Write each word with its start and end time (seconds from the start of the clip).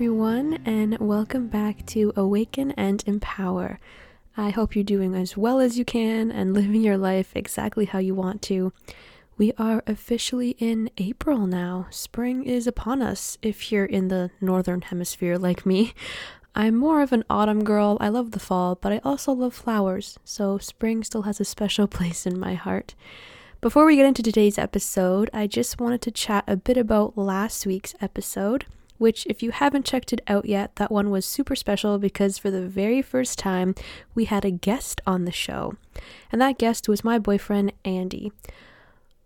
Everyone, 0.00 0.62
and 0.64 0.96
welcome 0.98 1.48
back 1.48 1.84
to 1.88 2.10
Awaken 2.16 2.70
and 2.70 3.04
Empower. 3.06 3.78
I 4.34 4.48
hope 4.48 4.74
you're 4.74 4.82
doing 4.82 5.14
as 5.14 5.36
well 5.36 5.60
as 5.60 5.76
you 5.76 5.84
can 5.84 6.30
and 6.32 6.54
living 6.54 6.80
your 6.80 6.96
life 6.96 7.32
exactly 7.34 7.84
how 7.84 7.98
you 7.98 8.14
want 8.14 8.40
to. 8.44 8.72
We 9.36 9.52
are 9.58 9.82
officially 9.86 10.56
in 10.58 10.88
April 10.96 11.46
now. 11.46 11.86
Spring 11.90 12.44
is 12.44 12.66
upon 12.66 13.02
us 13.02 13.36
if 13.42 13.70
you're 13.70 13.84
in 13.84 14.08
the 14.08 14.30
northern 14.40 14.80
hemisphere 14.80 15.36
like 15.36 15.66
me. 15.66 15.92
I'm 16.54 16.78
more 16.78 17.02
of 17.02 17.12
an 17.12 17.24
autumn 17.28 17.62
girl. 17.62 17.98
I 18.00 18.08
love 18.08 18.30
the 18.30 18.40
fall, 18.40 18.76
but 18.76 18.92
I 18.92 19.02
also 19.04 19.34
love 19.34 19.52
flowers, 19.52 20.18
so 20.24 20.56
spring 20.56 21.04
still 21.04 21.22
has 21.22 21.40
a 21.40 21.44
special 21.44 21.86
place 21.98 22.24
in 22.24 22.40
my 22.40 22.54
heart. 22.54 22.94
Before 23.60 23.84
we 23.84 23.96
get 23.96 24.06
into 24.06 24.22
today's 24.22 24.56
episode, 24.56 25.28
I 25.34 25.46
just 25.46 25.78
wanted 25.78 26.00
to 26.00 26.10
chat 26.10 26.44
a 26.46 26.56
bit 26.56 26.78
about 26.78 27.18
last 27.18 27.66
week's 27.66 27.94
episode 28.00 28.64
which, 29.00 29.26
if 29.30 29.42
you 29.42 29.50
haven't 29.50 29.86
checked 29.86 30.12
it 30.12 30.20
out 30.26 30.44
yet, 30.44 30.76
that 30.76 30.92
one 30.92 31.08
was 31.08 31.24
super 31.24 31.56
special 31.56 31.98
because 31.98 32.36
for 32.36 32.50
the 32.50 32.66
very 32.66 33.00
first 33.00 33.38
time, 33.38 33.74
we 34.14 34.26
had 34.26 34.44
a 34.44 34.50
guest 34.50 35.00
on 35.06 35.24
the 35.24 35.32
show. 35.32 35.74
And 36.30 36.38
that 36.42 36.58
guest 36.58 36.86
was 36.86 37.02
my 37.02 37.18
boyfriend, 37.18 37.72
Andy. 37.82 38.30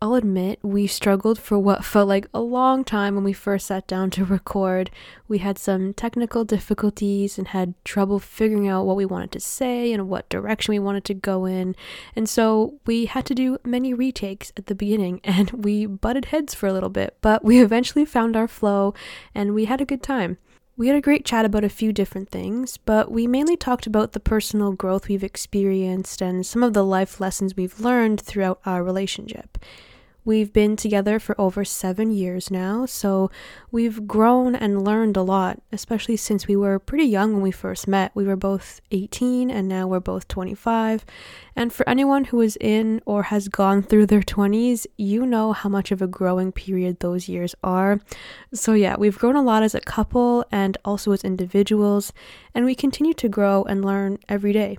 I'll 0.05 0.17
admit, 0.17 0.59
we 0.63 0.87
struggled 0.87 1.39
for 1.39 1.59
what 1.59 1.83
felt 1.83 2.09
like 2.09 2.29
a 2.35 2.41
long 2.41 2.85
time 2.85 3.15
when 3.15 3.25
we 3.25 3.33
first 3.33 3.65
sat 3.65 3.87
down 3.87 4.11
to 4.11 4.25
record. 4.27 4.91
We 5.29 5.39
had 5.39 5.57
some 5.57 5.95
technical 5.95 6.45
difficulties 6.45 7.39
and 7.39 7.49
had 7.49 7.73
trouble 7.87 8.19
figuring 8.19 8.69
out 8.69 8.85
what 8.85 8.97
we 8.97 9.07
wanted 9.07 9.33
to 9.33 9.41
say 9.41 9.95
and 9.95 10.07
what 10.07 10.29
direction 10.29 10.73
we 10.73 10.79
wanted 10.79 11.07
to 11.07 11.15
go 11.15 11.47
in. 11.47 11.75
And 12.15 12.29
so 12.29 12.75
we 12.85 13.07
had 13.07 13.25
to 13.25 13.35
do 13.35 13.57
many 13.65 13.95
retakes 13.95 14.53
at 14.59 14.67
the 14.67 14.75
beginning 14.75 15.23
and 15.25 15.51
we 15.53 15.87
butted 15.87 16.27
heads 16.27 16.53
for 16.53 16.67
a 16.67 16.75
little 16.75 16.91
bit, 16.91 17.17
but 17.23 17.43
we 17.43 17.63
eventually 17.63 18.05
found 18.05 18.37
our 18.37 18.47
flow 18.47 18.93
and 19.35 19.55
we 19.55 19.65
had 19.65 19.81
a 19.81 19.87
good 19.87 20.03
time. 20.03 20.37
We 20.77 20.89
had 20.89 20.97
a 20.97 21.01
great 21.01 21.25
chat 21.25 21.47
about 21.47 21.65
a 21.65 21.71
few 21.71 21.95
different 21.95 22.29
things, 22.29 22.77
but 22.77 23.11
we 23.11 23.27
mainly 23.27 23.57
talked 23.57 23.87
about 23.87 24.13
the 24.13 24.21
personal 24.21 24.73
growth 24.73 25.09
we've 25.09 25.25
experienced 25.25 26.21
and 26.21 26.45
some 26.45 26.63
of 26.63 26.75
the 26.75 26.85
life 26.85 27.21
lessons 27.21 27.57
we've 27.57 27.81
learned 27.81 28.21
throughout 28.21 28.61
our 28.67 28.85
relationship. 28.85 29.57
We've 30.27 30.55
been 30.55 30.77
together 30.77 31.19
for 31.19 31.39
over 31.39 31.67
seven 31.67 32.11
years 32.11 32.51
now, 32.51 32.87
so 32.87 33.31
we've 33.71 34.09
grown 34.09 34.55
and 34.55 34.83
learned 34.83 35.19
a 35.19 35.23
lot, 35.23 35.61
especially 35.71 36.17
since 36.17 36.49
we 36.49 36.57
were 36.57 36.79
pretty 36.79 37.05
young 37.05 37.35
when 37.35 37.43
we 37.43 37.51
first 37.51 37.87
met. 37.87 38.11
We 38.15 38.25
were 38.25 38.35
both 38.35 38.81
18 38.91 39.51
and 39.51 39.69
now 39.69 39.87
we're 39.87 40.01
both 40.01 40.27
25. 40.27 41.05
And 41.55 41.75
for 41.75 41.87
anyone 41.87 42.25
who 42.25 42.41
is 42.41 42.57
in 42.59 43.03
or 43.05 43.25
has 43.25 43.49
gone 43.49 43.83
through 43.83 44.07
their 44.07 44.23
20s, 44.23 44.87
you 44.97 45.27
know 45.27 45.53
how 45.53 45.69
much 45.69 45.93
of 45.93 46.01
a 46.01 46.07
growing 46.07 46.53
period 46.53 47.01
those 47.01 47.29
years 47.29 47.55
are. 47.63 48.01
So, 48.55 48.73
yeah, 48.73 48.97
we've 48.97 49.19
grown 49.19 49.37
a 49.37 49.43
lot 49.43 49.63
as 49.63 49.75
a 49.75 49.81
couple 49.81 50.47
and 50.51 50.79
also 50.87 51.13
as 51.13 51.23
individuals, 51.23 52.15
and 52.55 52.65
we 52.65 52.75
continue 52.75 53.13
to 53.13 53.29
grow 53.29 53.63
and 53.65 53.85
learn 53.85 54.19
every 54.27 54.55
day. 54.55 54.79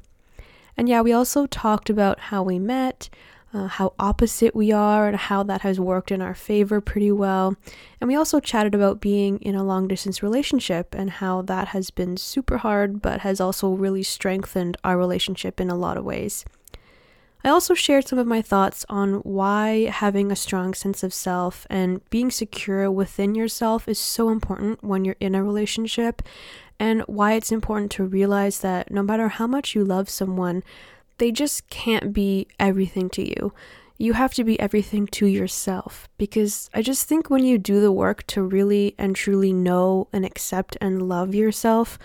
And 0.76 0.90
yeah, 0.90 1.02
we 1.02 1.14
also 1.14 1.46
talked 1.46 1.92
about 1.92 2.20
how 2.20 2.42
we 2.42 2.58
met 2.58 3.10
uh, 3.56 3.68
how 3.68 3.94
opposite 3.98 4.54
we 4.54 4.72
are 4.72 5.08
and 5.08 5.16
how 5.16 5.42
that 5.44 5.62
has 5.62 5.80
worked 5.80 6.12
in 6.12 6.22
our 6.22 6.36
favor 6.36 6.82
pretty 6.82 7.12
well. 7.12 7.56
And 8.02 8.08
we 8.10 8.16
also 8.16 8.40
chatted 8.40 8.76
about 8.76 9.00
being 9.00 9.40
in 9.40 9.56
a 9.56 9.64
long 9.64 9.88
distance 9.88 10.22
relationship 10.22 10.94
and 10.94 11.10
how 11.10 11.42
that 11.44 11.70
has 11.70 11.90
been 11.90 12.18
super 12.18 12.58
hard, 12.58 13.02
but 13.02 13.22
has 13.22 13.40
also 13.40 13.70
really 13.70 14.04
strengthened 14.04 14.76
our 14.84 14.98
relationship 14.98 15.62
in 15.62 15.70
a 15.70 15.76
lot 15.76 15.98
of 15.98 16.04
ways. 16.04 16.44
I 17.46 17.50
also 17.50 17.76
shared 17.76 18.08
some 18.08 18.18
of 18.18 18.26
my 18.26 18.42
thoughts 18.42 18.86
on 18.90 19.16
why 19.18 19.86
having 19.86 20.32
a 20.32 20.36
strong 20.36 20.74
sense 20.74 21.04
of 21.04 21.14
self 21.14 21.68
and 21.70 22.02
being 22.10 22.32
secure 22.32 22.90
within 22.90 23.36
yourself 23.36 23.88
is 23.88 24.00
so 24.00 24.30
important 24.30 24.84
when 24.84 25.06
you're 25.06 25.16
in 25.20 25.36
a 25.36 25.44
relationship, 25.44 26.24
and 26.80 27.02
why 27.04 27.34
it's 27.34 27.52
important 27.52 27.92
to 27.92 28.04
realize 28.04 28.60
that 28.60 28.92
no 28.92 29.04
matter 29.04 29.30
how 29.30 29.48
much 29.48 29.76
you 29.76 29.86
love 29.86 30.10
someone, 30.10 30.64
they 31.18 31.32
just 31.32 31.70
can't 31.70 32.14
be 32.14 32.48
everything 32.60 33.10
to 33.12 33.28
you. 33.28 33.54
You 33.98 34.14
have 34.14 34.34
to 34.34 34.44
be 34.44 34.60
everything 34.60 35.08
to 35.08 35.26
yourself 35.26 36.10
because 36.18 36.70
I 36.74 36.82
just 36.82 37.08
think 37.08 37.30
when 37.30 37.46
you 37.46 37.58
do 37.58 37.80
the 37.80 37.92
work 37.92 38.28
to 38.28 38.44
really 38.44 38.94
and 38.98 39.16
truly 39.16 39.54
know 39.54 40.10
and 40.12 40.26
accept 40.26 40.78
and 40.82 41.08
love 41.08 41.34
yourself, 41.34 41.98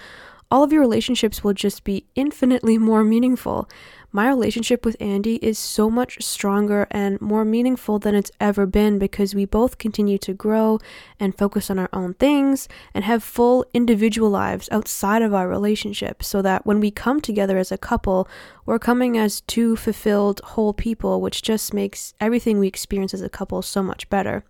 all 0.51 0.63
of 0.63 0.73
your 0.73 0.81
relationships 0.81 1.43
will 1.43 1.53
just 1.53 1.83
be 1.85 2.07
infinitely 2.15 2.79
more 2.79 3.05
meaningful. 3.05 3.69
My 4.13 4.27
relationship 4.27 4.85
with 4.85 4.97
Andy 4.99 5.37
is 5.37 5.57
so 5.57 5.89
much 5.89 6.21
stronger 6.21 6.89
and 6.91 7.21
more 7.21 7.45
meaningful 7.45 8.01
than 8.01 8.17
it's 8.17 8.33
ever 8.41 8.67
been 8.67 8.99
because 8.99 9.37
we 9.37 9.45
both 9.45 9.79
continue 9.79 10.19
to 10.19 10.35
grow 10.35 10.81
and 11.21 11.39
focus 11.39 11.71
on 11.71 11.79
our 11.79 11.89
own 11.93 12.15
things 12.15 12.67
and 12.93 13.05
have 13.05 13.23
full 13.23 13.65
individual 13.73 14.29
lives 14.29 14.69
outside 14.73 15.23
of 15.23 15.33
our 15.33 15.47
relationship 15.49 16.25
so 16.25 16.43
that 16.43 16.67
when 16.67 16.81
we 16.81 16.91
come 16.91 17.21
together 17.21 17.57
as 17.57 17.71
a 17.71 17.79
couple, 17.79 18.27
we're 18.67 18.81
coming 18.81 19.17
as 19.17 19.43
two 19.43 19.77
fulfilled 19.77 20.41
whole 20.43 20.75
people, 20.75 21.21
which 21.21 21.41
just 21.41 21.73
makes 21.73 22.13
everything 22.21 22.59
we 22.59 22.67
experience 22.67 23.15
as 23.15 23.23
a 23.23 23.29
couple 23.29 23.63
so 23.63 23.81
much 23.81 24.11
better. 24.11 24.43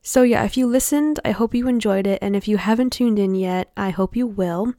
So, 0.00 0.22
yeah, 0.22 0.44
if 0.44 0.56
you 0.56 0.66
listened, 0.66 1.20
I 1.22 1.30
hope 1.30 1.54
you 1.54 1.68
enjoyed 1.68 2.08
it, 2.08 2.18
and 2.22 2.34
if 2.34 2.48
you 2.48 2.56
haven't 2.56 2.94
tuned 2.94 3.20
in 3.20 3.36
yet, 3.36 3.70
I 3.76 3.90
hope 3.90 4.16
you 4.16 4.26
will. 4.26 4.74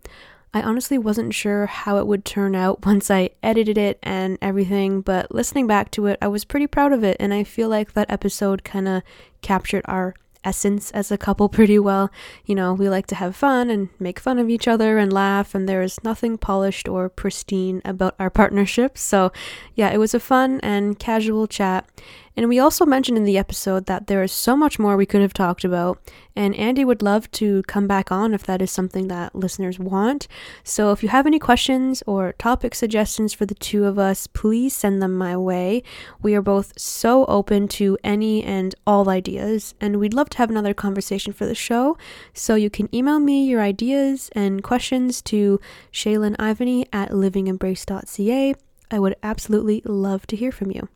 I 0.53 0.61
honestly 0.61 0.97
wasn't 0.97 1.33
sure 1.33 1.65
how 1.65 1.97
it 1.97 2.05
would 2.07 2.25
turn 2.25 2.55
out 2.55 2.85
once 2.85 3.09
I 3.09 3.31
edited 3.41 3.77
it 3.77 3.99
and 4.03 4.37
everything, 4.41 5.01
but 5.01 5.33
listening 5.33 5.67
back 5.67 5.91
to 5.91 6.05
it, 6.05 6.19
I 6.21 6.27
was 6.27 6.45
pretty 6.45 6.67
proud 6.67 6.93
of 6.93 7.03
it, 7.03 7.17
and 7.19 7.33
I 7.33 7.43
feel 7.43 7.69
like 7.69 7.93
that 7.93 8.11
episode 8.11 8.63
kind 8.63 8.87
of 8.87 9.03
captured 9.41 9.83
our 9.85 10.13
essence 10.43 10.91
as 10.91 11.11
a 11.11 11.17
couple 11.17 11.49
pretty 11.57 11.79
well. 11.79 12.11
You 12.45 12.55
know, 12.55 12.73
we 12.73 12.89
like 12.89 13.07
to 13.07 13.15
have 13.15 13.35
fun 13.35 13.69
and 13.69 13.89
make 13.99 14.19
fun 14.19 14.39
of 14.39 14.49
each 14.49 14.67
other 14.67 14.97
and 14.97 15.11
laugh, 15.11 15.55
and 15.55 15.67
there 15.67 15.81
is 15.81 16.03
nothing 16.03 16.37
polished 16.37 16.87
or 16.87 17.09
pristine 17.09 17.81
about 17.85 18.15
our 18.19 18.29
partnership. 18.29 18.97
So, 18.97 19.31
yeah, 19.75 19.91
it 19.91 19.97
was 19.97 20.13
a 20.13 20.19
fun 20.19 20.59
and 20.61 20.99
casual 20.99 21.47
chat. 21.47 21.87
And 22.35 22.49
we 22.49 22.57
also 22.57 22.85
mentioned 22.85 23.17
in 23.17 23.25
the 23.25 23.37
episode 23.37 23.85
that 23.85 24.07
there 24.07 24.23
is 24.23 24.31
so 24.31 24.57
much 24.57 24.79
more 24.79 24.97
we 24.97 25.05
could 25.05 25.21
have 25.21 25.33
talked 25.33 25.63
about, 25.63 25.99
and 26.35 26.55
Andy 26.55 26.83
would 26.83 27.03
love 27.03 27.29
to 27.31 27.61
come 27.63 27.85
back 27.85 28.11
on 28.11 28.33
if 28.33 28.43
that 28.45 28.61
is 28.61 28.71
something 28.71 29.07
that 29.07 29.35
listeners 29.35 29.77
want. 29.77 30.27
So 30.63 30.91
if 30.91 31.03
you 31.03 31.09
have 31.09 31.27
any 31.27 31.37
questions 31.37 32.01
or 32.07 32.33
topic 32.33 32.73
suggestions 32.73 33.33
for 33.33 33.45
the 33.45 33.53
two 33.53 33.85
of 33.85 33.99
us, 33.99 34.25
please 34.25 34.73
send 34.73 35.01
them 35.01 35.13
my 35.13 35.37
way. 35.37 35.83
We 36.23 36.33
are 36.33 36.41
both 36.41 36.73
so 36.75 37.25
open 37.25 37.67
to 37.69 37.99
any 38.03 38.43
and 38.43 38.73
all 38.87 39.09
ideas, 39.09 39.75
and 39.79 39.99
we'd 39.99 40.15
love 40.15 40.29
to 40.31 40.37
have 40.39 40.49
another 40.49 40.73
conversation 40.73 41.33
for 41.33 41.45
the 41.45 41.53
show. 41.53 41.97
So 42.33 42.55
you 42.55 42.71
can 42.71 42.93
email 42.95 43.19
me 43.19 43.45
your 43.45 43.61
ideas 43.61 44.31
and 44.33 44.63
questions 44.63 45.21
to 45.23 45.59
Shaylin 45.91 46.35
Ivany 46.37 46.87
at 46.91 47.11
livingembrace.ca. 47.11 48.55
I 48.89 48.99
would 48.99 49.15
absolutely 49.21 49.83
love 49.85 50.25
to 50.27 50.35
hear 50.35 50.51
from 50.51 50.71
you. 50.71 50.87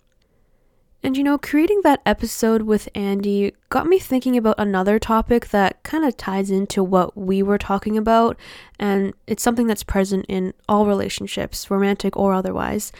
And 1.07 1.15
you 1.15 1.23
know, 1.23 1.37
creating 1.37 1.83
that 1.85 2.01
episode 2.05 2.63
with 2.63 2.89
Andy 2.93 3.53
got 3.69 3.87
me 3.87 3.97
thinking 3.97 4.35
about 4.35 4.55
another 4.57 4.99
topic 4.99 5.47
that 5.51 5.81
kind 5.83 6.03
of 6.03 6.17
ties 6.17 6.51
into 6.51 6.83
what 6.83 7.15
we 7.15 7.41
were 7.41 7.57
talking 7.57 7.97
about, 7.97 8.37
and 8.77 9.13
it's 9.25 9.41
something 9.41 9.67
that's 9.67 9.83
present 9.83 10.25
in 10.27 10.53
all 10.67 10.85
relationships, 10.85 11.71
romantic 11.71 12.17
or 12.17 12.33
otherwise, 12.33 12.91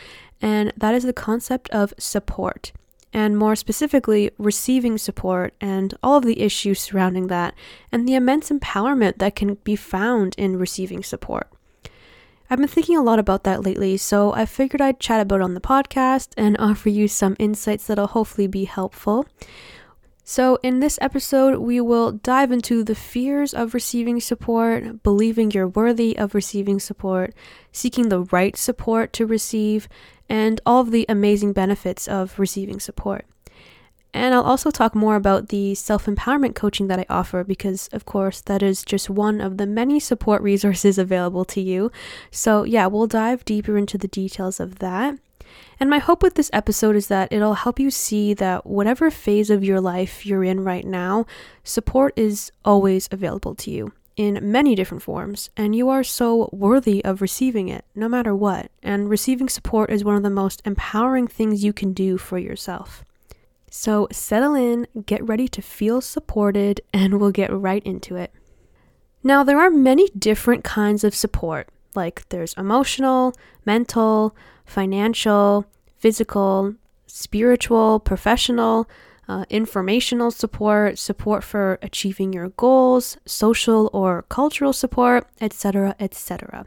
and 0.42 0.72
that 0.78 0.96
is 0.96 1.04
the 1.04 1.12
concept 1.12 1.70
of 1.72 1.94
support. 2.00 2.72
And 3.12 3.38
more 3.38 3.58
specifically, 3.58 4.32
receiving 4.38 4.98
support 4.98 5.54
and 5.60 5.94
all 6.02 6.16
of 6.16 6.24
the 6.24 6.40
issues 6.40 6.80
surrounding 6.80 7.28
that, 7.28 7.56
and 7.92 8.08
the 8.08 8.16
immense 8.16 8.50
empowerment 8.50 9.18
that 9.18 9.36
can 9.36 9.56
be 9.66 9.76
found 9.76 10.34
in 10.38 10.58
receiving 10.58 11.04
support. 11.04 11.50
I've 12.50 12.60
been 12.60 12.68
thinking 12.68 12.96
a 12.96 13.04
lot 13.04 13.20
about 13.20 13.44
that 13.44 13.64
lately, 13.64 13.98
so 13.98 14.34
I 14.34 14.46
figured 14.46 14.82
I'd 14.82 15.02
chat 15.02 15.20
about 15.20 15.42
it 15.42 15.44
on 15.44 15.54
the 15.54 15.62
podcast 15.62 16.30
and 16.38 16.56
offer 16.60 16.90
you 16.90 17.08
some 17.08 17.36
insights 17.40 17.88
that'll 17.88 18.08
hopefully 18.08 18.48
be 18.48 18.64
helpful. 18.64 19.26
So, 20.24 20.58
in 20.62 20.80
this 20.80 21.00
episode, 21.02 21.60
we 21.60 21.80
will 21.80 22.12
dive 22.12 22.52
into 22.52 22.84
the 22.84 22.96
fears 22.96 23.54
of 23.54 23.74
receiving 23.74 24.20
support, 24.20 25.02
believing 25.04 25.52
you're 25.52 25.70
worthy 25.70 26.18
of 26.18 26.36
receiving 26.36 26.80
support, 26.80 27.34
seeking 27.72 28.10
the 28.10 28.24
right 28.24 28.56
support 28.58 29.14
to 29.14 29.26
receive, 29.26 29.88
and 30.28 30.60
all 30.66 30.82
of 30.82 30.92
the 30.92 31.06
amazing 31.08 31.54
benefits 31.54 32.08
of 32.10 32.38
receiving 32.40 32.80
support. 32.80 33.26
And 34.14 34.34
I'll 34.34 34.44
also 34.44 34.72
talk 34.72 34.96
more 34.96 35.16
about 35.16 35.50
the 35.50 35.76
self 35.76 36.06
empowerment 36.06 36.56
coaching 36.56 36.88
that 36.88 37.00
I 37.00 37.06
offer 37.10 37.44
because, 37.44 37.88
of 37.90 38.06
course, 38.06 38.42
that 38.42 38.64
is 38.64 38.84
just 38.84 39.10
one 39.10 39.42
of 39.42 39.58
the 39.58 39.68
many 39.68 40.00
support 40.00 40.42
resources 40.42 40.98
available 40.98 41.46
to 41.46 41.62
you. 41.62 41.92
So, 42.32 42.64
yeah, 42.64 42.88
we'll 42.88 43.08
dive 43.08 43.46
deeper 43.46 43.78
into 43.78 43.98
the 43.98 44.08
details 44.08 44.60
of 44.60 44.80
that. 44.80 45.18
And 45.80 45.90
my 45.90 46.00
hope 46.00 46.24
with 46.24 46.36
this 46.36 46.50
episode 46.54 46.96
is 46.96 47.08
that 47.08 47.32
it'll 47.32 47.54
help 47.54 47.80
you 47.80 47.92
see 47.92 48.34
that 48.36 48.66
whatever 48.66 49.12
phase 49.12 49.50
of 49.50 49.64
your 49.64 49.80
life 49.80 50.26
you're 50.26 50.44
in 50.44 50.64
right 50.64 50.86
now, 50.86 51.26
support 51.64 52.14
is 52.16 52.52
always 52.66 53.08
available 53.12 53.56
to 53.56 53.72
you 53.72 53.94
in 54.18 54.40
many 54.42 54.74
different 54.74 55.04
forms, 55.04 55.52
and 55.56 55.76
you 55.76 55.90
are 55.90 56.04
so 56.04 56.50
worthy 56.52 57.06
of 57.06 57.22
receiving 57.22 57.70
it 57.70 57.86
no 57.94 58.10
matter 58.10 58.36
what. 58.36 58.72
And 58.82 59.10
receiving 59.10 59.48
support 59.48 59.92
is 59.92 60.04
one 60.04 60.16
of 60.16 60.24
the 60.24 60.32
most 60.32 60.62
empowering 60.66 61.28
things 61.28 61.64
you 61.64 61.72
can 61.72 61.94
do 61.94 62.18
for 62.18 62.40
yourself. 62.40 63.06
So 63.80 64.08
settle 64.12 64.56
in, 64.56 64.88
get 65.06 65.24
ready 65.24 65.48
to 65.50 65.62
feel 65.62 66.02
supported, 66.02 66.82
and 66.92 67.20
we'll 67.20 67.30
get 67.30 67.54
right 67.54 67.84
into 67.86 68.16
it. 68.16 68.34
Now, 69.22 69.44
there 69.44 69.60
are 69.60 69.70
many 69.70 70.10
different 70.18 70.64
kinds 70.64 71.04
of 71.04 71.14
support, 71.14 71.70
like 71.94 72.28
there's 72.30 72.56
emotional, 72.56 73.36
mental, 73.68 74.36
financial, 74.66 75.68
physical, 76.00 76.74
spiritual, 77.06 78.00
professional, 78.00 78.90
uh, 79.28 79.46
informational 79.48 80.32
support, 80.32 80.98
support 80.98 81.44
for 81.44 81.78
achieving 81.84 82.34
your 82.34 82.50
goals, 82.50 83.18
social 83.28 83.92
or 83.94 84.24
cultural 84.24 84.74
support, 84.74 85.28
etc., 85.40 85.96
etc. 86.00 86.66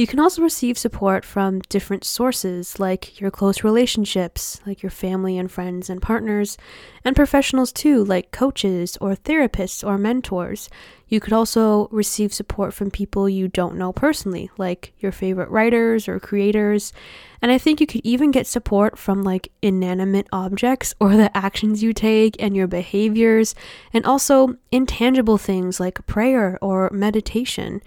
You 0.00 0.06
can 0.06 0.18
also 0.18 0.40
receive 0.40 0.78
support 0.78 1.26
from 1.26 1.60
different 1.68 2.04
sources, 2.04 2.80
like 2.80 3.20
your 3.20 3.30
close 3.30 3.62
relationships, 3.62 4.58
like 4.66 4.82
your 4.82 4.88
family 4.88 5.36
and 5.36 5.52
friends 5.52 5.90
and 5.90 6.00
partners, 6.00 6.56
and 7.04 7.14
professionals 7.14 7.70
too, 7.70 8.02
like 8.02 8.30
coaches 8.30 8.96
or 9.02 9.14
therapists 9.14 9.86
or 9.86 9.98
mentors. 9.98 10.70
You 11.08 11.20
could 11.20 11.34
also 11.34 11.86
receive 11.88 12.32
support 12.32 12.72
from 12.72 12.90
people 12.90 13.28
you 13.28 13.46
don't 13.46 13.76
know 13.76 13.92
personally, 13.92 14.50
like 14.56 14.94
your 15.00 15.12
favorite 15.12 15.50
writers 15.50 16.08
or 16.08 16.18
creators. 16.18 16.94
And 17.42 17.52
I 17.52 17.58
think 17.58 17.78
you 17.78 17.86
could 17.86 18.00
even 18.02 18.30
get 18.30 18.46
support 18.46 18.96
from 18.96 19.22
like 19.22 19.52
inanimate 19.60 20.28
objects 20.32 20.94
or 20.98 21.14
the 21.14 21.36
actions 21.36 21.82
you 21.82 21.92
take 21.92 22.42
and 22.42 22.56
your 22.56 22.68
behaviors, 22.68 23.54
and 23.92 24.06
also 24.06 24.56
intangible 24.72 25.36
things 25.36 25.78
like 25.78 26.06
prayer 26.06 26.58
or 26.62 26.88
meditation. 26.88 27.82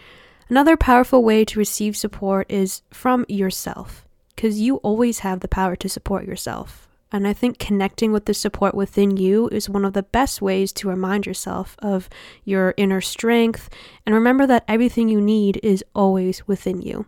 Another 0.49 0.77
powerful 0.77 1.23
way 1.23 1.45
to 1.45 1.59
receive 1.59 1.95
support 1.95 2.51
is 2.51 2.81
from 2.91 3.25
yourself, 3.27 4.05
because 4.35 4.59
you 4.59 4.77
always 4.77 5.19
have 5.19 5.39
the 5.39 5.47
power 5.47 5.75
to 5.77 5.89
support 5.89 6.25
yourself. 6.25 6.87
And 7.11 7.27
I 7.27 7.33
think 7.33 7.59
connecting 7.59 8.11
with 8.11 8.25
the 8.25 8.33
support 8.33 8.73
within 8.73 9.17
you 9.17 9.47
is 9.49 9.69
one 9.69 9.85
of 9.85 9.93
the 9.93 10.01
best 10.01 10.41
ways 10.41 10.73
to 10.73 10.89
remind 10.89 11.27
yourself 11.27 11.75
of 11.79 12.09
your 12.43 12.73
inner 12.75 13.01
strength 13.01 13.69
and 14.03 14.15
remember 14.15 14.47
that 14.47 14.65
everything 14.67 15.09
you 15.09 15.21
need 15.21 15.59
is 15.61 15.83
always 15.93 16.47
within 16.47 16.81
you. 16.81 17.05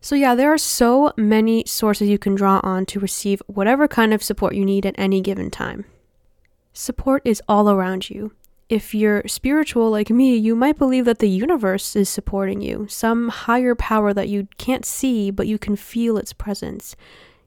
So, 0.00 0.14
yeah, 0.14 0.34
there 0.34 0.52
are 0.52 0.58
so 0.58 1.12
many 1.16 1.64
sources 1.66 2.08
you 2.08 2.18
can 2.18 2.34
draw 2.34 2.60
on 2.62 2.86
to 2.86 3.00
receive 3.00 3.42
whatever 3.46 3.88
kind 3.88 4.14
of 4.14 4.22
support 4.22 4.54
you 4.54 4.64
need 4.64 4.86
at 4.86 4.94
any 4.98 5.20
given 5.20 5.50
time. 5.50 5.86
Support 6.72 7.22
is 7.24 7.42
all 7.48 7.68
around 7.68 8.10
you. 8.10 8.32
If 8.68 8.94
you're 8.94 9.26
spiritual 9.26 9.90
like 9.90 10.10
me, 10.10 10.36
you 10.36 10.54
might 10.54 10.76
believe 10.76 11.06
that 11.06 11.20
the 11.20 11.28
universe 11.28 11.96
is 11.96 12.10
supporting 12.10 12.60
you, 12.60 12.86
some 12.86 13.30
higher 13.30 13.74
power 13.74 14.12
that 14.12 14.28
you 14.28 14.46
can't 14.58 14.84
see, 14.84 15.30
but 15.30 15.46
you 15.46 15.58
can 15.58 15.74
feel 15.74 16.18
its 16.18 16.34
presence. 16.34 16.94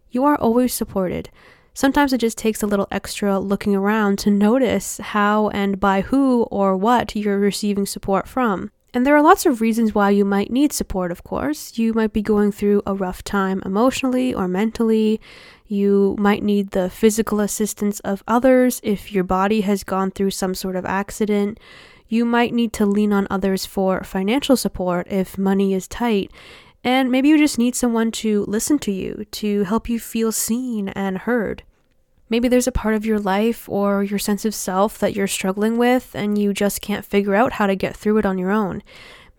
You 0.09 0.25
are 0.25 0.35
always 0.35 0.73
supported. 0.73 1.29
Sometimes 1.75 2.11
it 2.11 2.17
just 2.17 2.39
takes 2.39 2.63
a 2.63 2.67
little 2.67 2.87
extra 2.89 3.39
looking 3.39 3.75
around 3.75 4.17
to 4.19 4.31
notice 4.31 4.97
how 4.97 5.49
and 5.49 5.79
by 5.79 6.01
who 6.01 6.43
or 6.49 6.75
what 6.75 7.15
you're 7.15 7.37
receiving 7.37 7.85
support 7.85 8.27
from. 8.27 8.71
And 8.93 9.05
there 9.05 9.15
are 9.15 9.21
lots 9.21 9.45
of 9.45 9.61
reasons 9.61 9.95
why 9.95 10.09
you 10.09 10.25
might 10.25 10.51
need 10.51 10.73
support, 10.73 11.11
of 11.11 11.23
course. 11.23 11.77
You 11.77 11.93
might 11.93 12.11
be 12.11 12.21
going 12.21 12.51
through 12.51 12.81
a 12.85 12.93
rough 12.93 13.23
time 13.23 13.61
emotionally 13.63 14.33
or 14.33 14.47
mentally. 14.47 15.21
You 15.71 16.17
might 16.19 16.43
need 16.43 16.71
the 16.71 16.89
physical 16.89 17.39
assistance 17.39 18.01
of 18.01 18.25
others 18.27 18.81
if 18.83 19.13
your 19.13 19.23
body 19.23 19.61
has 19.61 19.85
gone 19.85 20.11
through 20.11 20.31
some 20.31 20.53
sort 20.53 20.75
of 20.75 20.85
accident. 20.85 21.61
You 22.09 22.25
might 22.25 22.53
need 22.53 22.73
to 22.73 22.85
lean 22.85 23.13
on 23.13 23.25
others 23.29 23.65
for 23.65 24.03
financial 24.03 24.57
support 24.57 25.07
if 25.09 25.37
money 25.37 25.73
is 25.73 25.87
tight. 25.87 26.29
And 26.83 27.09
maybe 27.09 27.29
you 27.29 27.37
just 27.37 27.57
need 27.57 27.73
someone 27.73 28.11
to 28.19 28.43
listen 28.49 28.79
to 28.79 28.91
you, 28.91 29.25
to 29.31 29.63
help 29.63 29.87
you 29.87 29.97
feel 29.97 30.33
seen 30.33 30.89
and 30.89 31.19
heard. 31.19 31.63
Maybe 32.29 32.49
there's 32.49 32.67
a 32.67 32.73
part 32.73 32.95
of 32.95 33.05
your 33.05 33.19
life 33.19 33.69
or 33.69 34.03
your 34.03 34.19
sense 34.19 34.43
of 34.43 34.53
self 34.53 34.99
that 34.99 35.15
you're 35.15 35.25
struggling 35.25 35.77
with 35.77 36.13
and 36.13 36.37
you 36.37 36.53
just 36.53 36.81
can't 36.81 37.05
figure 37.05 37.33
out 37.33 37.53
how 37.53 37.67
to 37.67 37.77
get 37.77 37.95
through 37.95 38.17
it 38.17 38.25
on 38.25 38.37
your 38.37 38.51
own. 38.51 38.83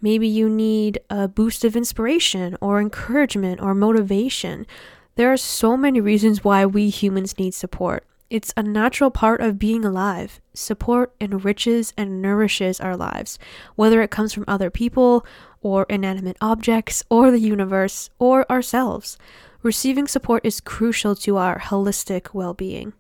Maybe 0.01 0.29
you 0.29 0.49
need 0.49 0.99
a 1.11 1.29
boost 1.29 1.63
of 1.63 1.77
inspiration 1.77 2.57
or 2.63 2.81
encouragement 2.81 3.61
or 3.61 3.75
motivation. 3.75 4.67
There 5.15 5.33
are 5.33 5.37
so 5.37 5.77
many 5.77 6.01
reasons 6.01 6.43
why 6.45 6.65
we 6.67 6.89
humans 6.89 7.39
need 7.39 7.55
support. 7.55 8.07
It's 8.31 8.55
a 8.57 8.63
natural 8.63 9.11
part 9.11 9.41
of 9.43 9.59
being 9.59 9.85
alive. 9.85 10.41
Support 10.55 11.15
enriches 11.21 11.93
and 11.99 12.23
nourishes 12.23 12.81
our 12.81 12.97
lives, 12.97 13.39
whether 13.77 14.01
it 14.01 14.11
comes 14.11 14.33
from 14.33 14.45
other 14.49 14.71
people, 14.71 15.27
or 15.61 15.87
inanimate 15.91 16.39
objects, 16.41 17.05
or 17.11 17.31
the 17.31 17.39
universe, 17.39 18.09
or 18.19 18.51
ourselves 18.51 19.19
receiving 19.63 20.09
support 20.09 20.45
is 20.45 20.61
crucial 20.61 21.15
to 21.15 21.37
our 21.37 21.59
holistic 21.59 22.35
well 22.35 22.55
being. 22.55 22.93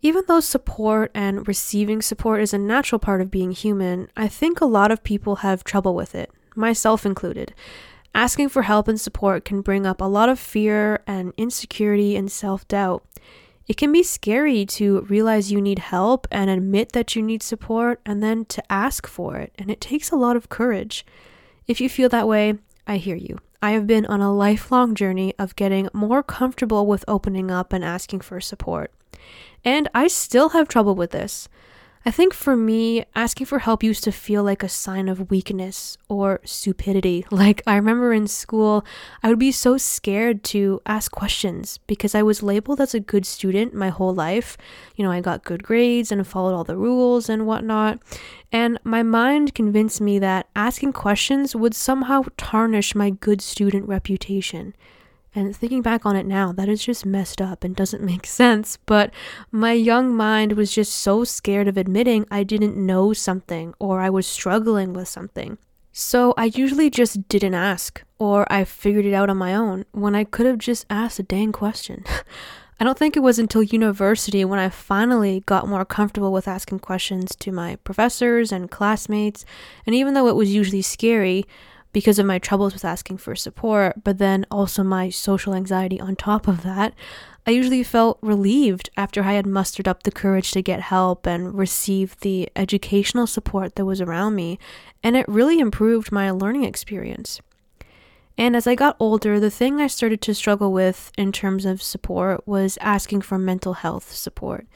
Even 0.00 0.22
though 0.28 0.40
support 0.40 1.10
and 1.12 1.48
receiving 1.48 2.00
support 2.00 2.40
is 2.40 2.54
a 2.54 2.58
natural 2.58 3.00
part 3.00 3.20
of 3.20 3.30
being 3.30 3.50
human, 3.50 4.08
I 4.16 4.28
think 4.28 4.60
a 4.60 4.66
lot 4.66 4.92
of 4.92 5.02
people 5.02 5.36
have 5.36 5.64
trouble 5.64 5.94
with 5.94 6.14
it, 6.14 6.30
myself 6.54 7.04
included. 7.04 7.52
Asking 8.14 8.48
for 8.48 8.62
help 8.62 8.88
and 8.88 9.00
support 9.00 9.44
can 9.44 9.60
bring 9.60 9.86
up 9.86 10.00
a 10.00 10.04
lot 10.04 10.28
of 10.28 10.38
fear 10.38 11.02
and 11.06 11.32
insecurity 11.36 12.16
and 12.16 12.30
self 12.30 12.66
doubt. 12.68 13.04
It 13.68 13.76
can 13.76 13.92
be 13.92 14.02
scary 14.02 14.64
to 14.64 15.02
realize 15.02 15.52
you 15.52 15.60
need 15.60 15.78
help 15.78 16.26
and 16.30 16.48
admit 16.48 16.92
that 16.92 17.14
you 17.14 17.22
need 17.22 17.42
support 17.42 18.00
and 18.06 18.22
then 18.22 18.46
to 18.46 18.72
ask 18.72 19.06
for 19.06 19.36
it, 19.36 19.52
and 19.58 19.70
it 19.70 19.80
takes 19.80 20.10
a 20.10 20.16
lot 20.16 20.36
of 20.36 20.48
courage. 20.48 21.04
If 21.66 21.80
you 21.80 21.90
feel 21.90 22.08
that 22.08 22.26
way, 22.26 22.54
I 22.86 22.96
hear 22.96 23.16
you. 23.16 23.38
I 23.60 23.72
have 23.72 23.86
been 23.86 24.06
on 24.06 24.22
a 24.22 24.34
lifelong 24.34 24.94
journey 24.94 25.34
of 25.38 25.56
getting 25.56 25.88
more 25.92 26.22
comfortable 26.22 26.86
with 26.86 27.04
opening 27.06 27.50
up 27.50 27.72
and 27.74 27.84
asking 27.84 28.20
for 28.20 28.40
support. 28.40 28.90
And 29.64 29.88
I 29.94 30.06
still 30.06 30.50
have 30.50 30.68
trouble 30.68 30.94
with 30.94 31.10
this. 31.10 31.48
I 32.04 32.10
think 32.10 32.32
for 32.32 32.56
me, 32.56 33.04
asking 33.14 33.46
for 33.46 33.58
help 33.58 33.82
used 33.82 34.04
to 34.04 34.12
feel 34.12 34.42
like 34.42 34.62
a 34.62 34.68
sign 34.68 35.08
of 35.08 35.30
weakness 35.30 35.98
or 36.08 36.40
stupidity. 36.44 37.24
Like, 37.38 37.62
I 37.68 37.76
remember 37.76 38.12
in 38.12 38.26
school, 38.26 38.84
I 39.22 39.28
would 39.28 39.38
be 39.38 39.52
so 39.52 39.76
scared 39.76 40.42
to 40.44 40.80
ask 40.86 41.12
questions 41.12 41.78
because 41.86 42.14
I 42.14 42.22
was 42.22 42.42
labeled 42.42 42.80
as 42.80 42.94
a 42.94 43.00
good 43.00 43.24
student 43.24 43.74
my 43.74 43.90
whole 43.90 44.12
life. 44.12 44.56
You 44.96 45.04
know, 45.04 45.12
I 45.12 45.20
got 45.20 45.44
good 45.44 45.62
grades 45.62 46.10
and 46.10 46.26
followed 46.26 46.54
all 46.54 46.64
the 46.64 46.76
rules 46.76 47.28
and 47.28 47.46
whatnot. 47.46 48.00
And 48.50 48.78
my 48.82 49.04
mind 49.04 49.54
convinced 49.54 50.00
me 50.00 50.18
that 50.18 50.48
asking 50.56 50.94
questions 50.94 51.54
would 51.54 51.74
somehow 51.74 52.24
tarnish 52.36 52.94
my 52.94 53.10
good 53.10 53.40
student 53.40 53.86
reputation. 53.86 54.74
And 55.38 55.54
thinking 55.56 55.82
back 55.82 56.04
on 56.04 56.16
it 56.16 56.26
now, 56.26 56.50
that 56.50 56.68
is 56.68 56.84
just 56.84 57.06
messed 57.06 57.40
up 57.40 57.62
and 57.62 57.76
doesn't 57.76 58.02
make 58.12 58.26
sense. 58.26 58.76
But 58.86 59.12
my 59.52 59.72
young 59.72 60.12
mind 60.12 60.54
was 60.54 60.72
just 60.72 60.92
so 60.92 61.22
scared 61.22 61.68
of 61.68 61.76
admitting 61.76 62.26
I 62.28 62.42
didn't 62.42 62.76
know 62.76 63.12
something 63.12 63.72
or 63.78 64.00
I 64.00 64.10
was 64.10 64.26
struggling 64.26 64.92
with 64.92 65.06
something. 65.06 65.56
So 65.92 66.34
I 66.36 66.46
usually 66.46 66.90
just 66.90 67.28
didn't 67.28 67.54
ask, 67.54 68.02
or 68.18 68.52
I 68.52 68.64
figured 68.64 69.04
it 69.06 69.14
out 69.14 69.30
on 69.30 69.36
my 69.36 69.54
own 69.54 69.84
when 69.92 70.16
I 70.16 70.24
could 70.24 70.46
have 70.46 70.58
just 70.58 70.84
asked 70.90 71.20
a 71.20 71.22
dang 71.22 71.52
question. 71.52 72.04
I 72.80 72.84
don't 72.84 72.98
think 72.98 73.16
it 73.16 73.22
was 73.22 73.38
until 73.38 73.62
university 73.62 74.44
when 74.44 74.58
I 74.58 74.70
finally 74.70 75.44
got 75.46 75.68
more 75.68 75.84
comfortable 75.84 76.32
with 76.32 76.48
asking 76.48 76.80
questions 76.80 77.34
to 77.36 77.52
my 77.52 77.76
professors 77.76 78.50
and 78.50 78.70
classmates, 78.70 79.44
and 79.86 79.94
even 79.94 80.14
though 80.14 80.28
it 80.28 80.36
was 80.36 80.54
usually 80.54 80.82
scary, 80.82 81.44
because 81.98 82.20
of 82.20 82.26
my 82.26 82.38
troubles 82.38 82.74
with 82.74 82.84
asking 82.84 83.16
for 83.18 83.34
support, 83.34 84.04
but 84.04 84.18
then 84.18 84.46
also 84.52 84.84
my 84.84 85.10
social 85.10 85.52
anxiety 85.52 86.00
on 86.00 86.14
top 86.14 86.46
of 86.46 86.62
that, 86.62 86.94
I 87.44 87.50
usually 87.50 87.82
felt 87.82 88.20
relieved 88.22 88.88
after 88.96 89.24
I 89.24 89.32
had 89.32 89.46
mustered 89.46 89.88
up 89.88 90.04
the 90.04 90.12
courage 90.12 90.52
to 90.52 90.62
get 90.62 90.80
help 90.80 91.26
and 91.26 91.58
receive 91.58 92.16
the 92.20 92.48
educational 92.54 93.26
support 93.26 93.74
that 93.74 93.84
was 93.84 94.00
around 94.00 94.36
me, 94.36 94.60
and 95.02 95.16
it 95.16 95.26
really 95.26 95.58
improved 95.58 96.12
my 96.12 96.30
learning 96.30 96.62
experience. 96.62 97.40
And 98.36 98.54
as 98.54 98.68
I 98.68 98.76
got 98.76 98.94
older, 99.00 99.40
the 99.40 99.50
thing 99.50 99.80
I 99.80 99.88
started 99.88 100.20
to 100.20 100.34
struggle 100.34 100.72
with 100.72 101.10
in 101.18 101.32
terms 101.32 101.64
of 101.64 101.82
support 101.82 102.46
was 102.46 102.78
asking 102.80 103.22
for 103.22 103.38
mental 103.38 103.72
health 103.72 104.12
support. 104.12 104.68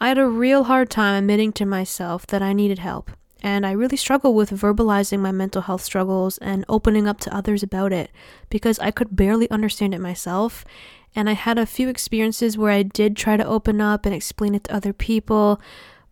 I 0.00 0.08
had 0.08 0.16
a 0.16 0.26
real 0.26 0.64
hard 0.64 0.88
time 0.88 1.22
admitting 1.22 1.52
to 1.52 1.66
myself 1.66 2.26
that 2.28 2.40
I 2.40 2.54
needed 2.54 2.78
help 2.78 3.10
and 3.42 3.66
I 3.66 3.72
really 3.72 3.96
struggle 3.96 4.34
with 4.34 4.50
verbalizing 4.50 5.20
my 5.20 5.32
mental 5.32 5.62
health 5.62 5.82
struggles 5.82 6.38
and 6.38 6.64
opening 6.68 7.06
up 7.06 7.20
to 7.20 7.34
others 7.34 7.62
about 7.62 7.92
it 7.92 8.10
because 8.48 8.78
I 8.78 8.90
could 8.90 9.14
barely 9.14 9.50
understand 9.50 9.94
it 9.94 10.00
myself. 10.00 10.64
And 11.14 11.28
I 11.28 11.34
had 11.34 11.58
a 11.58 11.66
few 11.66 11.88
experiences 11.88 12.56
where 12.56 12.72
I 12.72 12.82
did 12.82 13.16
try 13.16 13.36
to 13.36 13.46
open 13.46 13.80
up 13.80 14.06
and 14.06 14.14
explain 14.14 14.54
it 14.54 14.64
to 14.64 14.74
other 14.74 14.92
people, 14.92 15.60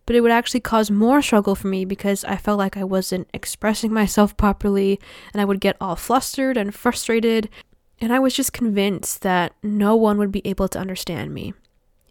but 0.05 0.15
it 0.15 0.21
would 0.21 0.31
actually 0.31 0.59
cause 0.59 0.91
more 0.91 1.21
struggle 1.21 1.55
for 1.55 1.67
me 1.67 1.83
because 1.83 2.23
I 2.25 2.37
felt 2.37 2.59
like 2.59 2.77
I 2.77 2.83
wasn't 2.83 3.27
expressing 3.33 3.91
myself 4.01 4.37
properly 4.37 4.99
and 5.33 5.41
I 5.41 5.45
would 5.45 5.59
get 5.59 5.77
all 5.81 5.95
flustered 5.95 6.57
and 6.57 6.73
frustrated. 6.73 7.49
And 7.99 8.13
I 8.13 8.19
was 8.19 8.35
just 8.35 8.53
convinced 8.53 9.21
that 9.21 9.53
no 9.63 9.95
one 9.95 10.17
would 10.19 10.31
be 10.31 10.45
able 10.45 10.67
to 10.69 10.79
understand 10.79 11.33
me. 11.33 11.53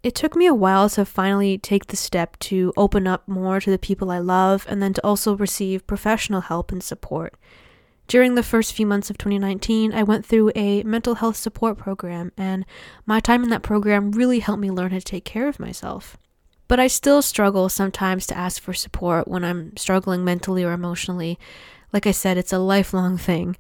It 0.04 0.14
took 0.14 0.36
me 0.36 0.44
a 0.44 0.54
while 0.54 0.90
to 0.90 1.06
finally 1.06 1.56
take 1.56 1.86
the 1.86 1.96
step 1.96 2.38
to 2.40 2.74
open 2.76 3.06
up 3.06 3.26
more 3.26 3.58
to 3.58 3.70
the 3.70 3.78
people 3.78 4.10
I 4.10 4.18
love 4.18 4.66
and 4.68 4.82
then 4.82 4.92
to 4.92 5.02
also 5.02 5.34
receive 5.34 5.86
professional 5.86 6.42
help 6.42 6.70
and 6.70 6.82
support. 6.82 7.32
During 8.06 8.34
the 8.34 8.42
first 8.42 8.74
few 8.74 8.86
months 8.86 9.08
of 9.08 9.16
2019, 9.16 9.94
I 9.94 10.02
went 10.02 10.26
through 10.26 10.52
a 10.54 10.82
mental 10.82 11.14
health 11.14 11.36
support 11.36 11.78
program, 11.78 12.32
and 12.36 12.66
my 13.06 13.18
time 13.18 13.44
in 13.44 13.48
that 13.48 13.62
program 13.62 14.10
really 14.10 14.40
helped 14.40 14.60
me 14.60 14.70
learn 14.70 14.90
how 14.90 14.98
to 14.98 15.02
take 15.04 15.24
care 15.24 15.48
of 15.48 15.58
myself. 15.58 16.18
But 16.68 16.78
I 16.78 16.86
still 16.86 17.22
struggle 17.22 17.70
sometimes 17.70 18.26
to 18.26 18.36
ask 18.36 18.60
for 18.60 18.74
support 18.74 19.26
when 19.26 19.42
I'm 19.42 19.74
struggling 19.78 20.22
mentally 20.22 20.64
or 20.64 20.72
emotionally. 20.72 21.38
Like 21.94 22.06
I 22.06 22.10
said, 22.10 22.36
it's 22.36 22.52
a 22.52 22.58
lifelong 22.58 23.16
thing. 23.16 23.56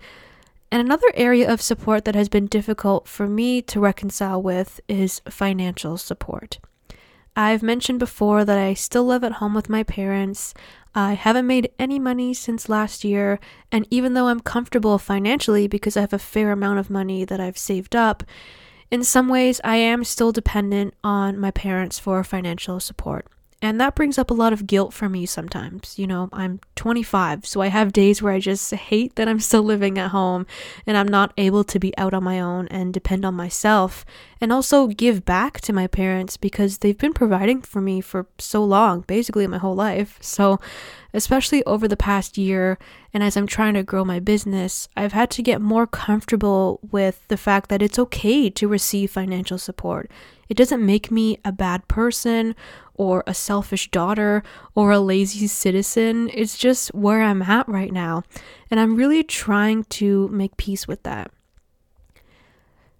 And 0.74 0.80
another 0.80 1.12
area 1.14 1.48
of 1.48 1.62
support 1.62 2.04
that 2.04 2.16
has 2.16 2.28
been 2.28 2.48
difficult 2.48 3.06
for 3.06 3.28
me 3.28 3.62
to 3.62 3.78
reconcile 3.78 4.42
with 4.42 4.80
is 4.88 5.22
financial 5.30 5.96
support. 5.96 6.58
I've 7.36 7.62
mentioned 7.62 8.00
before 8.00 8.44
that 8.44 8.58
I 8.58 8.74
still 8.74 9.04
live 9.04 9.22
at 9.22 9.34
home 9.34 9.54
with 9.54 9.68
my 9.68 9.84
parents. 9.84 10.52
I 10.92 11.12
haven't 11.12 11.46
made 11.46 11.70
any 11.78 12.00
money 12.00 12.34
since 12.34 12.68
last 12.68 13.04
year, 13.04 13.38
and 13.70 13.86
even 13.88 14.14
though 14.14 14.26
I'm 14.26 14.40
comfortable 14.40 14.98
financially 14.98 15.68
because 15.68 15.96
I 15.96 16.00
have 16.00 16.12
a 16.12 16.18
fair 16.18 16.50
amount 16.50 16.80
of 16.80 16.90
money 16.90 17.24
that 17.24 17.38
I've 17.38 17.56
saved 17.56 17.94
up, 17.94 18.24
in 18.90 19.04
some 19.04 19.28
ways 19.28 19.60
I 19.62 19.76
am 19.76 20.02
still 20.02 20.32
dependent 20.32 20.94
on 21.04 21.38
my 21.38 21.52
parents 21.52 22.00
for 22.00 22.24
financial 22.24 22.80
support. 22.80 23.28
And 23.64 23.80
that 23.80 23.94
brings 23.94 24.18
up 24.18 24.30
a 24.30 24.34
lot 24.34 24.52
of 24.52 24.66
guilt 24.66 24.92
for 24.92 25.08
me 25.08 25.24
sometimes. 25.24 25.98
You 25.98 26.06
know, 26.06 26.28
I'm 26.34 26.60
25, 26.76 27.46
so 27.46 27.62
I 27.62 27.68
have 27.68 27.94
days 27.94 28.20
where 28.20 28.34
I 28.34 28.38
just 28.38 28.70
hate 28.74 29.14
that 29.14 29.26
I'm 29.26 29.40
still 29.40 29.62
living 29.62 29.98
at 29.98 30.10
home 30.10 30.46
and 30.86 30.98
I'm 30.98 31.08
not 31.08 31.32
able 31.38 31.64
to 31.64 31.78
be 31.78 31.96
out 31.96 32.12
on 32.12 32.22
my 32.22 32.38
own 32.40 32.68
and 32.68 32.92
depend 32.92 33.24
on 33.24 33.32
myself 33.32 34.04
and 34.38 34.52
also 34.52 34.88
give 34.88 35.24
back 35.24 35.62
to 35.62 35.72
my 35.72 35.86
parents 35.86 36.36
because 36.36 36.78
they've 36.78 36.98
been 36.98 37.14
providing 37.14 37.62
for 37.62 37.80
me 37.80 38.02
for 38.02 38.26
so 38.38 38.62
long, 38.62 39.00
basically 39.06 39.46
my 39.46 39.56
whole 39.56 39.74
life. 39.74 40.18
So, 40.20 40.60
especially 41.14 41.64
over 41.64 41.88
the 41.88 41.96
past 41.96 42.36
year 42.36 42.76
and 43.14 43.22
as 43.22 43.34
I'm 43.34 43.46
trying 43.46 43.72
to 43.74 43.82
grow 43.82 44.04
my 44.04 44.20
business, 44.20 44.90
I've 44.94 45.14
had 45.14 45.30
to 45.30 45.42
get 45.42 45.62
more 45.62 45.86
comfortable 45.86 46.80
with 46.92 47.26
the 47.28 47.38
fact 47.38 47.70
that 47.70 47.80
it's 47.80 47.98
okay 47.98 48.50
to 48.50 48.68
receive 48.68 49.10
financial 49.10 49.56
support. 49.56 50.10
It 50.48 50.56
doesn't 50.56 50.84
make 50.84 51.10
me 51.10 51.38
a 51.44 51.52
bad 51.52 51.88
person 51.88 52.54
or 52.94 53.24
a 53.26 53.34
selfish 53.34 53.90
daughter 53.90 54.42
or 54.74 54.90
a 54.90 55.00
lazy 55.00 55.46
citizen. 55.46 56.30
It's 56.32 56.56
just 56.56 56.94
where 56.94 57.22
I'm 57.22 57.42
at 57.42 57.68
right 57.68 57.92
now. 57.92 58.22
And 58.70 58.78
I'm 58.78 58.96
really 58.96 59.22
trying 59.22 59.84
to 59.84 60.28
make 60.28 60.56
peace 60.56 60.86
with 60.86 61.02
that. 61.02 61.30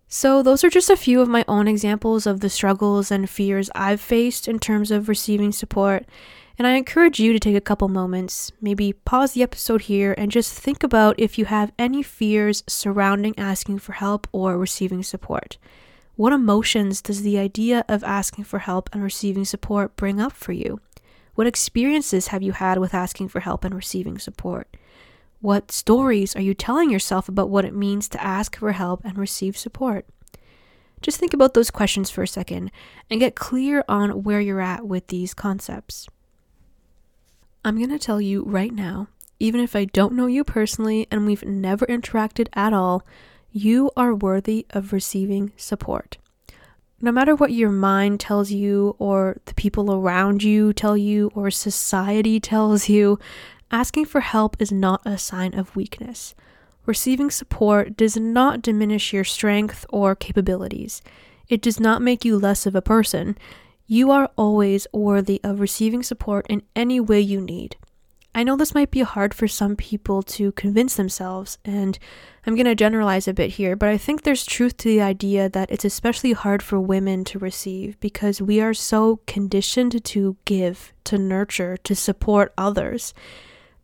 So, 0.07 0.43
those 0.43 0.63
are 0.63 0.71
just 0.71 0.91
a 0.91 0.97
few 0.97 1.21
of 1.21 1.29
my 1.29 1.45
own 1.49 1.67
examples 1.67 2.25
of 2.25 2.39
the 2.39 2.49
struggles 2.49 3.11
and 3.11 3.29
fears 3.29 3.69
I've 3.75 4.01
faced 4.01 4.47
in 4.47 4.61
terms 4.61 4.93
of 4.93 5.09
receiving 5.09 5.51
support. 5.51 6.07
And 6.57 6.69
I 6.69 6.75
encourage 6.77 7.19
you 7.19 7.33
to 7.33 7.41
take 7.41 7.57
a 7.57 7.61
couple 7.61 7.89
moments, 7.89 8.53
maybe 8.61 8.93
pause 8.93 9.33
the 9.33 9.43
episode 9.43 9.83
here, 9.83 10.15
and 10.17 10.31
just 10.31 10.57
think 10.57 10.85
about 10.85 11.19
if 11.19 11.37
you 11.37 11.47
have 11.47 11.73
any 11.81 12.01
fears 12.01 12.63
surrounding 12.69 13.37
asking 13.37 13.81
for 13.81 13.93
help 13.93 14.29
or 14.31 14.57
receiving 14.57 15.03
support. 15.03 15.59
What 16.17 16.33
emotions 16.33 17.03
does 17.03 17.23
the 17.23 17.39
idea 17.39 17.85
of 17.89 18.05
asking 18.05 18.45
for 18.45 18.61
help 18.61 18.89
and 18.93 19.03
receiving 19.03 19.45
support 19.45 19.97
bring 19.97 20.21
up 20.21 20.33
for 20.33 20.53
you? 20.53 20.81
What 21.35 21.49
experiences 21.49 22.29
have 22.29 22.43
you 22.43 22.53
had 22.53 22.79
with 22.79 22.95
asking 22.95 23.29
for 23.29 23.41
help 23.41 23.65
and 23.65 23.75
receiving 23.75 24.19
support? 24.19 24.77
What 25.41 25.73
stories 25.73 26.37
are 26.37 26.41
you 26.41 26.55
telling 26.55 26.89
yourself 26.89 27.29
about 27.29 27.51
what 27.51 27.65
it 27.65 27.75
means 27.75 28.09
to 28.11 28.23
ask 28.23 28.57
for 28.57 28.73
help 28.73 29.05
and 29.05 29.19
receive 29.19 29.57
support? 29.57 30.07
Just 31.03 31.19
think 31.19 31.35
about 31.35 31.53
those 31.53 31.71
questions 31.71 32.11
for 32.11 32.23
a 32.23 32.29
second 32.29 32.71
and 33.11 33.21
get 33.21 33.35
clear 33.35 33.85
on 33.89 34.23
where 34.23 34.41
you're 34.41 34.61
at 34.61 34.87
with 34.87 35.09
these 35.09 35.35
concepts. 35.35 36.09
I'm 37.65 37.77
going 37.77 37.91
to 37.91 37.99
tell 37.99 38.21
you 38.21 38.45
right 38.45 38.73
now, 38.73 39.09
even 39.41 39.61
if 39.61 39.75
I 39.75 39.87
don't 39.87 40.15
know 40.15 40.27
you 40.27 40.45
personally 40.45 41.09
and 41.11 41.27
we've 41.27 41.45
never 41.45 41.85
interacted 41.87 42.47
at 42.55 42.73
all, 42.73 43.05
you 43.57 43.89
are 43.97 44.13
worthy 44.13 44.67
of 44.71 44.93
receiving 44.93 45.53
support. 45.57 46.19
No 47.01 47.13
matter 47.13 47.37
what 47.37 47.53
your 47.53 47.71
mind 47.71 48.19
tells 48.19 48.51
you, 48.51 48.97
or 48.99 49.37
the 49.45 49.55
people 49.55 49.95
around 49.95 50.43
you 50.43 50.73
tell 50.73 50.97
you, 50.97 51.31
or 51.37 51.53
society 51.53 52.41
tells 52.53 52.89
you, 52.89 53.21
asking 53.71 54.07
for 54.07 54.23
help 54.23 54.57
is 54.59 54.73
not 54.73 55.03
a 55.07 55.17
sign 55.17 55.55
of 55.55 55.77
weakness. 55.77 56.35
Receiving 56.85 57.31
support 57.31 57.97
does 57.97 58.17
not 58.17 58.61
diminish 58.61 59.13
your 59.13 59.23
strength 59.23 59.87
or 59.89 60.17
capabilities. 60.17 61.01
It 61.49 61.63
does 61.63 61.79
not 61.79 62.03
make 62.03 62.25
you 62.25 62.37
less 62.37 62.67
of 62.67 62.75
a 62.75 62.83
person. 62.83 63.39
You 63.87 64.11
are 64.11 64.31
always 64.37 64.89
worthy 64.93 65.41
of 65.45 65.61
receiving 65.61 66.03
support 66.03 66.45
in 66.49 66.63
any 66.75 66.99
way 66.99 67.21
you 67.21 67.41
need. 67.41 67.77
I 68.35 68.43
know 68.43 68.57
this 68.57 68.75
might 68.75 68.91
be 68.91 69.03
hard 69.03 69.33
for 69.33 69.47
some 69.47 69.77
people 69.77 70.23
to 70.25 70.51
convince 70.53 70.97
themselves, 70.97 71.59
and 71.65 71.97
I'm 72.45 72.57
going 72.57 72.67
to 72.67 72.75
generalize 72.75 73.29
a 73.29 73.33
bit 73.33 73.51
here, 73.51 73.77
but 73.77 73.89
I 73.89 73.97
think 73.97 74.23
there's 74.23 74.45
truth 74.45 74.77
to 74.79 74.89
the 74.89 75.01
idea 75.01 75.49
that 75.49 75.71
it's 75.71 75.85
especially 75.85 76.33
hard 76.33 76.61
for 76.61 76.81
women 76.81 77.23
to 77.25 77.39
receive 77.39 77.99
because 78.01 78.43
we 78.43 78.61
are 78.61 78.75
so 78.75 79.21
conditioned 79.27 80.05
to 80.05 80.37
give, 80.45 80.93
to 81.05 81.17
nurture, 81.17 81.77
to 81.85 81.95
support 81.95 82.53
others. 82.59 83.15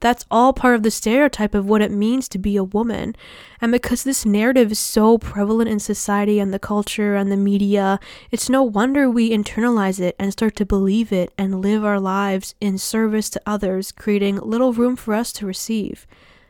That's 0.01 0.25
all 0.31 0.55
part 0.55 0.75
of 0.75 0.83
the 0.83 0.91
stereotype 0.91 1.55
of 1.55 1.69
what 1.69 1.83
it 1.83 1.91
means 1.91 2.29
to 2.31 2.39
be 2.39 2.57
a 2.57 2.65
woman. 2.65 3.15
And 3.61 3.71
because 3.71 4.03
this 4.03 4.25
narrative 4.25 4.73
is 4.73 4.79
so 4.79 5.19
prevalent 5.19 5.69
in 5.69 5.79
society 5.79 6.39
and 6.39 6.55
the 6.55 6.59
culture 6.59 7.15
and 7.15 7.31
the 7.31 7.37
media, 7.37 8.01
it's 8.31 8.49
no 8.49 8.63
wonder 8.63 9.11
we 9.11 9.31
internalize 9.31 10.01
it 10.01 10.17
and 10.19 10.33
start 10.33 10.57
to 10.57 10.65
believe 10.67 11.13
it 11.13 11.33
and 11.37 11.61
live 11.61 11.85
our 11.85 12.01
lives 12.01 12.55
in 12.61 12.79
service 12.79 13.29
to 13.31 13.43
others, 13.45 13.93
creating 13.93 14.37
little 14.37 14.73
room 14.73 14.97
for 14.97 15.13
us 15.13 15.33
to 15.33 15.47
receive. 15.47 16.07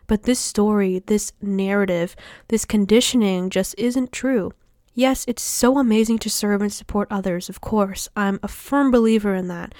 But 0.06 0.22
this 0.22 0.38
story, 0.38 1.02
this 1.06 1.32
narrative, 1.42 2.14
this 2.48 2.64
conditioning 2.64 3.50
just 3.50 3.74
isn't 3.76 4.12
true. 4.12 4.52
Yes, 4.94 5.24
it's 5.26 5.42
so 5.42 5.78
amazing 5.78 6.18
to 6.20 6.30
serve 6.30 6.62
and 6.62 6.72
support 6.72 7.08
others, 7.10 7.48
of 7.48 7.60
course. 7.60 8.08
I'm 8.16 8.38
a 8.42 8.48
firm 8.48 8.90
believer 8.90 9.34
in 9.34 9.48
that. 9.48 9.74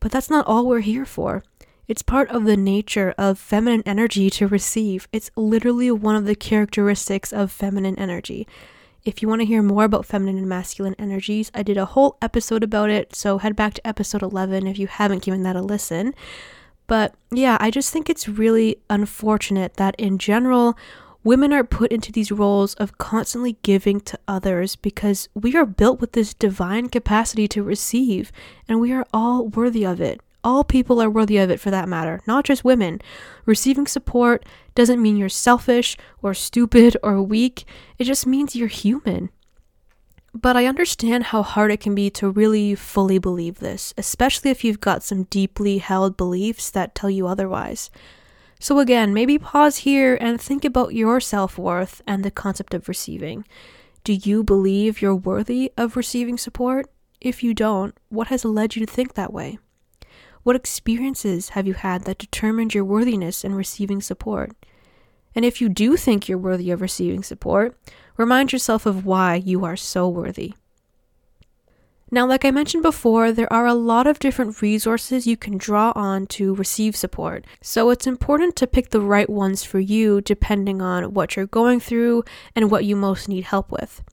But 0.00 0.10
that's 0.12 0.30
not 0.30 0.46
all 0.46 0.66
we're 0.66 0.80
here 0.80 1.06
for. 1.06 1.42
It's 1.86 2.00
part 2.00 2.30
of 2.30 2.44
the 2.44 2.56
nature 2.56 3.14
of 3.18 3.38
feminine 3.38 3.82
energy 3.84 4.30
to 4.30 4.48
receive. 4.48 5.06
It's 5.12 5.30
literally 5.36 5.90
one 5.90 6.16
of 6.16 6.24
the 6.24 6.34
characteristics 6.34 7.30
of 7.30 7.52
feminine 7.52 7.98
energy. 7.98 8.48
If 9.04 9.20
you 9.20 9.28
want 9.28 9.42
to 9.42 9.46
hear 9.46 9.62
more 9.62 9.84
about 9.84 10.06
feminine 10.06 10.38
and 10.38 10.48
masculine 10.48 10.94
energies, 10.98 11.50
I 11.52 11.62
did 11.62 11.76
a 11.76 11.84
whole 11.84 12.16
episode 12.22 12.62
about 12.62 12.88
it, 12.88 13.14
so 13.14 13.36
head 13.36 13.54
back 13.54 13.74
to 13.74 13.86
episode 13.86 14.22
11 14.22 14.66
if 14.66 14.78
you 14.78 14.86
haven't 14.86 15.22
given 15.22 15.42
that 15.42 15.56
a 15.56 15.60
listen. 15.60 16.14
But 16.86 17.14
yeah, 17.30 17.58
I 17.60 17.70
just 17.70 17.92
think 17.92 18.08
it's 18.08 18.28
really 18.28 18.78
unfortunate 18.88 19.74
that 19.74 19.94
in 19.98 20.16
general, 20.16 20.78
women 21.22 21.52
are 21.52 21.64
put 21.64 21.92
into 21.92 22.12
these 22.12 22.32
roles 22.32 22.72
of 22.76 22.96
constantly 22.96 23.58
giving 23.62 24.00
to 24.00 24.18
others 24.26 24.74
because 24.74 25.28
we 25.34 25.54
are 25.54 25.66
built 25.66 26.00
with 26.00 26.12
this 26.12 26.32
divine 26.32 26.88
capacity 26.88 27.46
to 27.48 27.62
receive, 27.62 28.32
and 28.66 28.80
we 28.80 28.90
are 28.90 29.06
all 29.12 29.48
worthy 29.48 29.84
of 29.84 30.00
it. 30.00 30.22
All 30.44 30.62
people 30.62 31.00
are 31.02 31.08
worthy 31.08 31.38
of 31.38 31.50
it 31.50 31.58
for 31.58 31.70
that 31.70 31.88
matter, 31.88 32.20
not 32.26 32.44
just 32.44 32.64
women. 32.64 33.00
Receiving 33.46 33.86
support 33.86 34.44
doesn't 34.74 35.00
mean 35.00 35.16
you're 35.16 35.30
selfish 35.30 35.96
or 36.22 36.34
stupid 36.34 36.96
or 37.02 37.22
weak, 37.22 37.64
it 37.98 38.04
just 38.04 38.26
means 38.26 38.54
you're 38.54 38.68
human. 38.68 39.30
But 40.34 40.56
I 40.56 40.66
understand 40.66 41.24
how 41.24 41.42
hard 41.42 41.70
it 41.70 41.80
can 41.80 41.94
be 41.94 42.10
to 42.10 42.28
really 42.28 42.74
fully 42.74 43.18
believe 43.18 43.60
this, 43.60 43.94
especially 43.96 44.50
if 44.50 44.64
you've 44.64 44.80
got 44.80 45.02
some 45.02 45.24
deeply 45.24 45.78
held 45.78 46.16
beliefs 46.16 46.70
that 46.70 46.94
tell 46.94 47.08
you 47.08 47.26
otherwise. 47.26 47.88
So, 48.58 48.80
again, 48.80 49.14
maybe 49.14 49.38
pause 49.38 49.78
here 49.78 50.18
and 50.20 50.40
think 50.40 50.64
about 50.64 50.94
your 50.94 51.20
self 51.20 51.56
worth 51.56 52.02
and 52.06 52.24
the 52.24 52.30
concept 52.30 52.74
of 52.74 52.88
receiving. 52.88 53.44
Do 54.02 54.12
you 54.12 54.42
believe 54.42 55.00
you're 55.00 55.14
worthy 55.14 55.72
of 55.76 55.96
receiving 55.96 56.36
support? 56.36 56.90
If 57.20 57.42
you 57.42 57.54
don't, 57.54 57.96
what 58.08 58.28
has 58.28 58.44
led 58.44 58.74
you 58.74 58.84
to 58.84 58.92
think 58.92 59.14
that 59.14 59.32
way? 59.32 59.58
What 60.44 60.56
experiences 60.56 61.50
have 61.50 61.66
you 61.66 61.72
had 61.72 62.04
that 62.04 62.18
determined 62.18 62.74
your 62.74 62.84
worthiness 62.84 63.44
in 63.44 63.54
receiving 63.54 64.02
support? 64.02 64.52
And 65.34 65.42
if 65.42 65.60
you 65.60 65.70
do 65.70 65.96
think 65.96 66.28
you're 66.28 66.38
worthy 66.38 66.70
of 66.70 66.82
receiving 66.82 67.22
support, 67.22 67.76
remind 68.18 68.52
yourself 68.52 68.84
of 68.84 69.06
why 69.06 69.36
you 69.36 69.64
are 69.64 69.74
so 69.74 70.06
worthy. 70.06 70.52
Now, 72.10 72.26
like 72.26 72.44
I 72.44 72.50
mentioned 72.50 72.82
before, 72.82 73.32
there 73.32 73.50
are 73.50 73.66
a 73.66 73.72
lot 73.74 74.06
of 74.06 74.18
different 74.18 74.60
resources 74.60 75.26
you 75.26 75.38
can 75.38 75.56
draw 75.56 75.92
on 75.96 76.26
to 76.28 76.54
receive 76.54 76.94
support. 76.94 77.46
So 77.62 77.88
it's 77.88 78.06
important 78.06 78.54
to 78.56 78.66
pick 78.66 78.90
the 78.90 79.00
right 79.00 79.28
ones 79.28 79.64
for 79.64 79.80
you 79.80 80.20
depending 80.20 80.82
on 80.82 81.14
what 81.14 81.36
you're 81.36 81.46
going 81.46 81.80
through 81.80 82.22
and 82.54 82.70
what 82.70 82.84
you 82.84 82.96
most 82.96 83.30
need 83.30 83.44
help 83.44 83.72
with. 83.72 84.04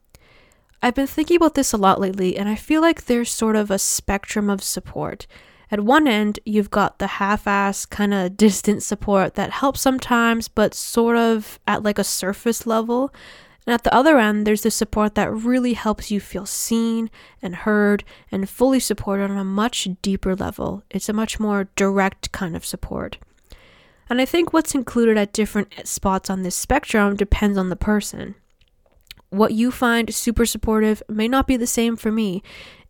I've 0.82 0.94
been 0.94 1.06
thinking 1.06 1.36
about 1.36 1.54
this 1.54 1.74
a 1.74 1.76
lot 1.76 2.00
lately, 2.00 2.38
and 2.38 2.48
I 2.48 2.54
feel 2.56 2.80
like 2.80 3.04
there's 3.04 3.30
sort 3.30 3.54
of 3.54 3.70
a 3.70 3.78
spectrum 3.78 4.48
of 4.48 4.64
support. 4.64 5.26
At 5.72 5.80
one 5.80 6.06
end, 6.06 6.38
you've 6.44 6.70
got 6.70 6.98
the 6.98 7.06
half 7.06 7.46
ass 7.46 7.86
kind 7.86 8.12
of 8.12 8.36
distant 8.36 8.82
support 8.82 9.34
that 9.34 9.50
helps 9.50 9.80
sometimes, 9.80 10.46
but 10.46 10.74
sort 10.74 11.16
of 11.16 11.58
at 11.66 11.82
like 11.82 11.98
a 11.98 12.04
surface 12.04 12.66
level. 12.66 13.12
And 13.66 13.72
at 13.72 13.82
the 13.82 13.94
other 13.94 14.18
end, 14.18 14.46
there's 14.46 14.64
the 14.64 14.70
support 14.70 15.14
that 15.14 15.32
really 15.32 15.72
helps 15.72 16.10
you 16.10 16.20
feel 16.20 16.44
seen 16.44 17.10
and 17.40 17.54
heard 17.54 18.04
and 18.30 18.50
fully 18.50 18.80
supported 18.80 19.30
on 19.30 19.38
a 19.38 19.44
much 19.44 19.88
deeper 20.02 20.36
level. 20.36 20.82
It's 20.90 21.08
a 21.08 21.14
much 21.14 21.40
more 21.40 21.68
direct 21.74 22.32
kind 22.32 22.54
of 22.54 22.66
support. 22.66 23.16
And 24.10 24.20
I 24.20 24.26
think 24.26 24.52
what's 24.52 24.74
included 24.74 25.16
at 25.16 25.32
different 25.32 25.72
eh, 25.78 25.84
spots 25.84 26.28
on 26.28 26.42
this 26.42 26.56
spectrum 26.56 27.16
depends 27.16 27.56
on 27.56 27.70
the 27.70 27.76
person. 27.76 28.34
What 29.32 29.52
you 29.52 29.70
find 29.70 30.14
super 30.14 30.44
supportive 30.44 31.02
may 31.08 31.26
not 31.26 31.46
be 31.46 31.56
the 31.56 31.66
same 31.66 31.96
for 31.96 32.12
me, 32.12 32.42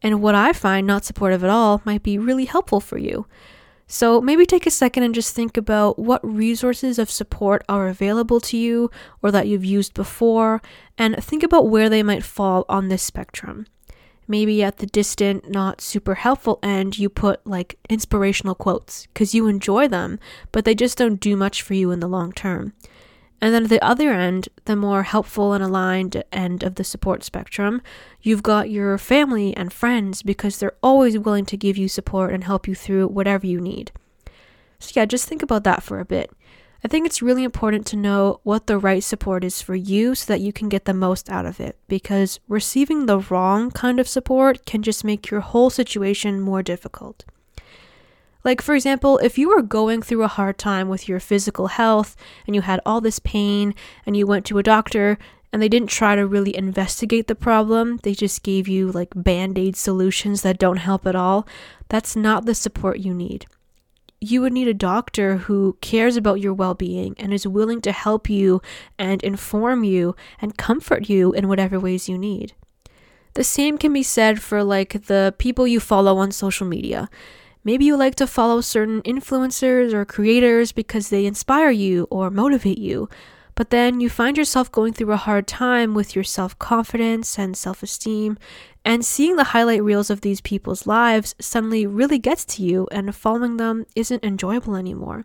and 0.02 0.20
what 0.20 0.34
I 0.34 0.52
find 0.52 0.86
not 0.86 1.04
supportive 1.04 1.44
at 1.44 1.50
all 1.50 1.80
might 1.84 2.02
be 2.02 2.18
really 2.18 2.46
helpful 2.46 2.80
for 2.80 2.98
you. 2.98 3.26
So 3.86 4.20
maybe 4.20 4.46
take 4.46 4.66
a 4.66 4.70
second 4.70 5.02
and 5.02 5.14
just 5.14 5.34
think 5.34 5.56
about 5.56 5.98
what 5.98 6.24
resources 6.24 6.98
of 6.98 7.10
support 7.10 7.62
are 7.68 7.88
available 7.88 8.40
to 8.40 8.56
you 8.56 8.90
or 9.20 9.30
that 9.30 9.46
you've 9.46 9.64
used 9.64 9.94
before, 9.94 10.60
and 10.96 11.22
think 11.22 11.42
about 11.42 11.68
where 11.68 11.88
they 11.88 12.02
might 12.02 12.24
fall 12.24 12.64
on 12.68 12.88
this 12.88 13.02
spectrum. 13.02 13.66
Maybe 14.26 14.62
at 14.62 14.78
the 14.78 14.86
distant, 14.86 15.50
not 15.50 15.80
super 15.80 16.14
helpful 16.14 16.58
end, 16.62 16.98
you 16.98 17.08
put 17.08 17.46
like 17.46 17.78
inspirational 17.90 18.54
quotes 18.54 19.06
because 19.06 19.34
you 19.34 19.46
enjoy 19.46 19.88
them, 19.88 20.18
but 20.52 20.64
they 20.64 20.74
just 20.74 20.96
don't 20.96 21.20
do 21.20 21.36
much 21.36 21.60
for 21.60 21.74
you 21.74 21.90
in 21.90 22.00
the 22.00 22.08
long 22.08 22.32
term. 22.32 22.72
And 23.42 23.52
then 23.52 23.64
at 23.64 23.70
the 23.70 23.84
other 23.84 24.12
end, 24.12 24.48
the 24.66 24.76
more 24.76 25.02
helpful 25.02 25.52
and 25.52 25.64
aligned 25.64 26.22
end 26.30 26.62
of 26.62 26.76
the 26.76 26.84
support 26.84 27.24
spectrum, 27.24 27.82
you've 28.20 28.44
got 28.44 28.70
your 28.70 28.96
family 28.98 29.54
and 29.56 29.72
friends 29.72 30.22
because 30.22 30.58
they're 30.58 30.76
always 30.80 31.18
willing 31.18 31.44
to 31.46 31.56
give 31.56 31.76
you 31.76 31.88
support 31.88 32.32
and 32.32 32.44
help 32.44 32.68
you 32.68 32.76
through 32.76 33.08
whatever 33.08 33.44
you 33.44 33.60
need. 33.60 33.90
So, 34.78 34.92
yeah, 34.94 35.06
just 35.06 35.28
think 35.28 35.42
about 35.42 35.64
that 35.64 35.82
for 35.82 35.98
a 35.98 36.04
bit. 36.04 36.30
I 36.84 36.88
think 36.88 37.04
it's 37.04 37.20
really 37.20 37.42
important 37.42 37.84
to 37.88 37.96
know 37.96 38.38
what 38.44 38.68
the 38.68 38.78
right 38.78 39.02
support 39.02 39.42
is 39.42 39.60
for 39.60 39.74
you 39.74 40.14
so 40.14 40.32
that 40.32 40.40
you 40.40 40.52
can 40.52 40.68
get 40.68 40.84
the 40.84 40.94
most 40.94 41.28
out 41.28 41.46
of 41.46 41.58
it 41.58 41.76
because 41.88 42.38
receiving 42.46 43.06
the 43.06 43.18
wrong 43.18 43.72
kind 43.72 43.98
of 43.98 44.08
support 44.08 44.64
can 44.66 44.82
just 44.82 45.02
make 45.02 45.30
your 45.30 45.40
whole 45.40 45.68
situation 45.68 46.40
more 46.40 46.62
difficult. 46.62 47.24
Like, 48.44 48.60
for 48.60 48.74
example, 48.74 49.18
if 49.18 49.38
you 49.38 49.48
were 49.48 49.62
going 49.62 50.02
through 50.02 50.24
a 50.24 50.28
hard 50.28 50.58
time 50.58 50.88
with 50.88 51.08
your 51.08 51.20
physical 51.20 51.68
health 51.68 52.16
and 52.46 52.56
you 52.56 52.62
had 52.62 52.80
all 52.84 53.00
this 53.00 53.18
pain 53.20 53.74
and 54.04 54.16
you 54.16 54.26
went 54.26 54.44
to 54.46 54.58
a 54.58 54.62
doctor 54.64 55.18
and 55.52 55.62
they 55.62 55.68
didn't 55.68 55.90
try 55.90 56.16
to 56.16 56.26
really 56.26 56.56
investigate 56.56 57.28
the 57.28 57.34
problem, 57.34 58.00
they 58.02 58.14
just 58.14 58.42
gave 58.42 58.66
you 58.66 58.90
like 58.90 59.10
band 59.14 59.58
aid 59.58 59.76
solutions 59.76 60.42
that 60.42 60.58
don't 60.58 60.78
help 60.78 61.06
at 61.06 61.14
all, 61.14 61.46
that's 61.88 62.16
not 62.16 62.46
the 62.46 62.54
support 62.54 62.98
you 62.98 63.14
need. 63.14 63.46
You 64.18 64.40
would 64.40 64.52
need 64.52 64.68
a 64.68 64.74
doctor 64.74 65.36
who 65.36 65.76
cares 65.80 66.16
about 66.16 66.40
your 66.40 66.54
well 66.54 66.74
being 66.74 67.14
and 67.18 67.34
is 67.34 67.46
willing 67.46 67.80
to 67.82 67.92
help 67.92 68.30
you 68.30 68.62
and 68.98 69.22
inform 69.22 69.84
you 69.84 70.16
and 70.40 70.56
comfort 70.56 71.08
you 71.08 71.32
in 71.32 71.48
whatever 71.48 71.78
ways 71.78 72.08
you 72.08 72.16
need. 72.16 72.54
The 73.34 73.44
same 73.44 73.78
can 73.78 73.92
be 73.92 74.02
said 74.02 74.40
for 74.40 74.62
like 74.62 75.06
the 75.06 75.34
people 75.38 75.66
you 75.66 75.80
follow 75.80 76.18
on 76.18 76.32
social 76.32 76.66
media. 76.66 77.08
Maybe 77.64 77.84
you 77.84 77.96
like 77.96 78.16
to 78.16 78.26
follow 78.26 78.60
certain 78.60 79.02
influencers 79.02 79.92
or 79.92 80.04
creators 80.04 80.72
because 80.72 81.08
they 81.08 81.26
inspire 81.26 81.70
you 81.70 82.08
or 82.10 82.28
motivate 82.28 82.78
you, 82.78 83.08
but 83.54 83.70
then 83.70 84.00
you 84.00 84.10
find 84.10 84.36
yourself 84.36 84.72
going 84.72 84.92
through 84.92 85.12
a 85.12 85.16
hard 85.16 85.46
time 85.46 85.94
with 85.94 86.16
your 86.16 86.24
self 86.24 86.58
confidence 86.58 87.38
and 87.38 87.56
self 87.56 87.82
esteem, 87.82 88.36
and 88.84 89.04
seeing 89.04 89.36
the 89.36 89.52
highlight 89.54 89.84
reels 89.84 90.10
of 90.10 90.22
these 90.22 90.40
people's 90.40 90.88
lives 90.88 91.36
suddenly 91.38 91.86
really 91.86 92.18
gets 92.18 92.44
to 92.46 92.64
you, 92.64 92.88
and 92.90 93.14
following 93.14 93.58
them 93.58 93.86
isn't 93.94 94.24
enjoyable 94.24 94.74
anymore. 94.74 95.24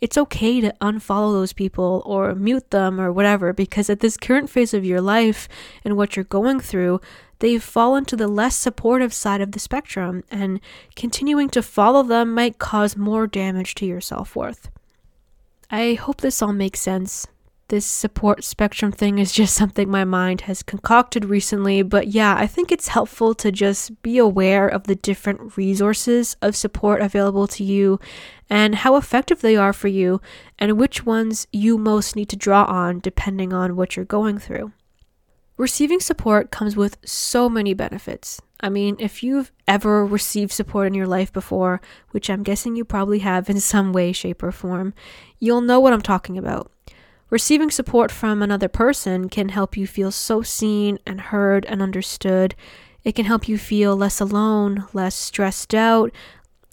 It's 0.00 0.18
okay 0.18 0.60
to 0.60 0.74
unfollow 0.80 1.32
those 1.32 1.52
people 1.52 2.02
or 2.04 2.34
mute 2.34 2.70
them 2.70 3.00
or 3.00 3.10
whatever 3.10 3.52
because 3.52 3.88
at 3.88 4.00
this 4.00 4.16
current 4.16 4.50
phase 4.50 4.74
of 4.74 4.84
your 4.84 5.00
life 5.00 5.48
and 5.84 5.96
what 5.96 6.14
you're 6.14 6.24
going 6.24 6.60
through, 6.60 7.00
they've 7.38 7.62
fallen 7.62 8.04
to 8.06 8.16
the 8.16 8.28
less 8.28 8.56
supportive 8.56 9.12
side 9.12 9.40
of 9.40 9.52
the 9.52 9.58
spectrum, 9.58 10.24
and 10.30 10.60
continuing 10.96 11.48
to 11.50 11.62
follow 11.62 12.02
them 12.02 12.34
might 12.34 12.58
cause 12.58 12.96
more 12.96 13.26
damage 13.26 13.74
to 13.76 13.86
your 13.86 14.00
self 14.00 14.36
worth. 14.36 14.70
I 15.70 15.94
hope 15.94 16.20
this 16.20 16.42
all 16.42 16.52
makes 16.52 16.80
sense. 16.80 17.26
This 17.68 17.86
support 17.86 18.44
spectrum 18.44 18.92
thing 18.92 19.18
is 19.18 19.32
just 19.32 19.54
something 19.56 19.90
my 19.90 20.04
mind 20.04 20.42
has 20.42 20.62
concocted 20.62 21.24
recently, 21.24 21.82
but 21.82 22.08
yeah, 22.08 22.36
I 22.36 22.46
think 22.46 22.70
it's 22.70 22.88
helpful 22.88 23.34
to 23.36 23.50
just 23.50 24.02
be 24.02 24.18
aware 24.18 24.68
of 24.68 24.84
the 24.84 24.94
different 24.94 25.56
resources 25.56 26.36
of 26.42 26.54
support 26.54 27.00
available 27.00 27.46
to 27.48 27.64
you 27.64 27.98
and 28.50 28.74
how 28.76 28.96
effective 28.96 29.40
they 29.40 29.56
are 29.56 29.72
for 29.72 29.88
you, 29.88 30.20
and 30.58 30.78
which 30.78 31.06
ones 31.06 31.46
you 31.52 31.78
most 31.78 32.14
need 32.14 32.28
to 32.28 32.36
draw 32.36 32.64
on 32.64 33.00
depending 33.00 33.52
on 33.52 33.74
what 33.74 33.96
you're 33.96 34.04
going 34.04 34.38
through. 34.38 34.72
Receiving 35.56 36.00
support 36.00 36.50
comes 36.50 36.74
with 36.74 36.98
so 37.04 37.48
many 37.48 37.74
benefits. 37.74 38.40
I 38.58 38.68
mean, 38.68 38.96
if 38.98 39.22
you've 39.22 39.52
ever 39.68 40.04
received 40.04 40.50
support 40.50 40.88
in 40.88 40.94
your 40.94 41.06
life 41.06 41.32
before, 41.32 41.80
which 42.10 42.28
I'm 42.28 42.42
guessing 42.42 42.74
you 42.74 42.84
probably 42.84 43.20
have 43.20 43.48
in 43.48 43.60
some 43.60 43.92
way, 43.92 44.10
shape, 44.10 44.42
or 44.42 44.50
form, 44.50 44.94
you'll 45.38 45.60
know 45.60 45.78
what 45.78 45.92
I'm 45.92 46.02
talking 46.02 46.36
about. 46.36 46.72
Receiving 47.30 47.70
support 47.70 48.10
from 48.10 48.42
another 48.42 48.68
person 48.68 49.28
can 49.28 49.50
help 49.50 49.76
you 49.76 49.86
feel 49.86 50.10
so 50.10 50.42
seen 50.42 50.98
and 51.06 51.20
heard 51.20 51.64
and 51.66 51.80
understood. 51.80 52.56
It 53.04 53.14
can 53.14 53.24
help 53.24 53.48
you 53.48 53.56
feel 53.56 53.96
less 53.96 54.20
alone, 54.20 54.86
less 54.92 55.14
stressed 55.14 55.74
out, 55.74 56.10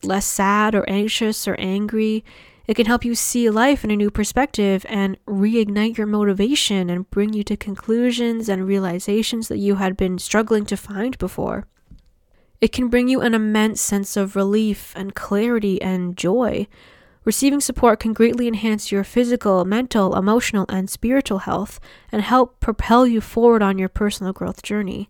less 0.02 0.26
sad 0.26 0.74
or 0.74 0.89
anxious 0.89 1.48
or 1.48 1.56
angry. 1.60 2.24
It 2.67 2.76
can 2.76 2.86
help 2.86 3.04
you 3.04 3.15
see 3.15 3.50
life 3.50 3.84
in 3.84 3.91
a 3.91 3.95
new 3.95 4.12
perspective 4.12 4.86
and 4.88 5.17
reignite 5.26 5.97
your 5.97 6.08
motivation 6.08 6.89
and 6.89 7.10
bring 7.10 7.34
you 7.34 7.43
to 7.45 7.58
conclusions 7.58 8.47
and 8.47 8.67
realizations 8.67 9.47
that 9.47 9.58
you 9.58 9.76
had 9.76 9.97
been 9.97 10.19
struggling 10.19 10.65
to 10.67 10.78
find 10.78 11.17
before. 11.17 11.67
It 12.62 12.71
can 12.71 12.89
bring 12.89 13.08
you 13.08 13.21
an 13.21 13.34
immense 13.34 13.82
sense 13.82 14.15
of 14.15 14.36
relief 14.36 14.93
and 14.95 15.15
clarity 15.15 15.82
and 15.82 16.15
joy. 16.15 16.67
Receiving 17.26 17.60
support 17.60 18.00
can 18.00 18.13
greatly 18.13 18.47
enhance 18.47 18.91
your 18.91 19.04
physical, 19.04 19.65
mental, 19.65 20.15
emotional, 20.15 20.65
and 20.69 20.89
spiritual 20.89 21.39
health 21.39 21.80
and 22.12 22.21
help 22.21 22.60
propel 22.60 23.08
you 23.08 23.21
forward 23.21 23.63
on 23.63 23.80
your 23.80 23.89
personal 23.89 24.34
growth 24.34 24.62
journey. 24.62 25.10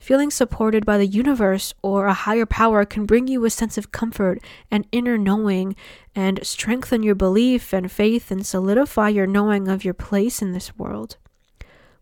Feeling 0.00 0.30
supported 0.30 0.86
by 0.86 0.96
the 0.96 1.06
universe 1.06 1.74
or 1.82 2.06
a 2.06 2.14
higher 2.14 2.46
power 2.46 2.86
can 2.86 3.04
bring 3.04 3.28
you 3.28 3.44
a 3.44 3.50
sense 3.50 3.76
of 3.76 3.92
comfort 3.92 4.40
and 4.70 4.86
inner 4.90 5.18
knowing 5.18 5.76
and 6.16 6.40
strengthen 6.42 7.02
your 7.02 7.14
belief 7.14 7.74
and 7.74 7.92
faith 7.92 8.30
and 8.30 8.44
solidify 8.44 9.10
your 9.10 9.26
knowing 9.26 9.68
of 9.68 9.84
your 9.84 9.92
place 9.92 10.40
in 10.40 10.52
this 10.52 10.76
world. 10.78 11.18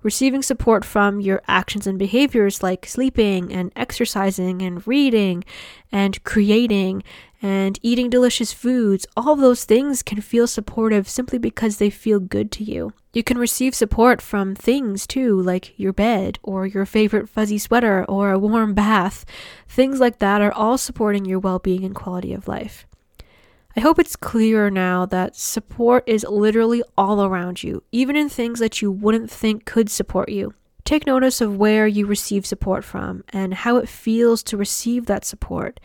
Receiving 0.05 0.43
support 0.43 0.85
from 0.85 1.21
your 1.21 1.43
actions 1.49 1.89
and 1.89 1.99
behaviors 1.99 2.63
like 2.63 2.87
sleeping 2.87 3.53
and 3.53 3.73
exercising 3.75 4.63
and 4.63 4.87
reading 4.87 5.43
and 5.91 6.23
creating 6.23 7.03
and 7.41 7.79
eating 7.83 8.11
delicious 8.11 8.53
foods, 8.53 9.07
all 9.17 9.37
those 9.37 9.65
things 9.65 10.03
can 10.03 10.21
feel 10.21 10.47
supportive 10.47 11.09
simply 11.09 11.39
because 11.39 11.79
they 11.79 11.91
feel 11.91 12.19
good 12.19 12.51
to 12.53 12.65
you. 12.65 12.93
You 13.13 13.23
can 13.23 13.39
receive 13.39 13.75
support 13.75 14.21
from 14.21 14.55
things 14.55 15.07
too, 15.07 15.41
like 15.41 15.79
your 15.79 15.93
bed 15.93 16.39
or 16.43 16.67
your 16.67 16.85
favorite 16.85 17.29
fuzzy 17.29 17.59
sweater 17.59 18.05
or 18.09 18.31
a 18.31 18.39
warm 18.39 18.75
bath. 18.75 19.25
Things 19.69 20.01
like 20.01 20.19
that 20.19 20.41
are 20.41 20.53
all 20.53 20.79
supporting 20.79 21.25
your 21.25 21.39
well 21.39 21.59
being 21.59 21.85
and 21.85 21.95
quality 21.95 22.33
of 22.33 22.49
life. 22.49 22.87
I 23.77 23.81
hope 23.81 23.99
it's 24.01 24.17
clearer 24.17 24.71
now 24.71 25.07
that 25.07 25.37
support 25.37 26.03
is 26.07 26.27
literally 26.29 26.83
all 26.97 27.25
around 27.25 27.63
you, 27.63 27.85
even 27.93 28.17
in 28.17 28.29
things 28.29 28.59
that 28.59 28.83
you 28.83 28.91
wouldn't 28.91 29.31
think 29.31 29.65
could 29.65 29.89
support 29.89 30.31
you. 30.31 30.53
Take 30.85 31.07
notice 31.07 31.41
of 31.41 31.57
where 31.57 31.87
you 31.87 32.07
receive 32.07 32.47
support 32.47 32.83
from 32.83 33.23
and 33.29 33.55
how 33.55 33.77
it 33.77 33.89
feels 33.89 34.43
to 34.45 34.57
receive 34.57 35.07
that 35.07 35.25
support. 35.25 35.79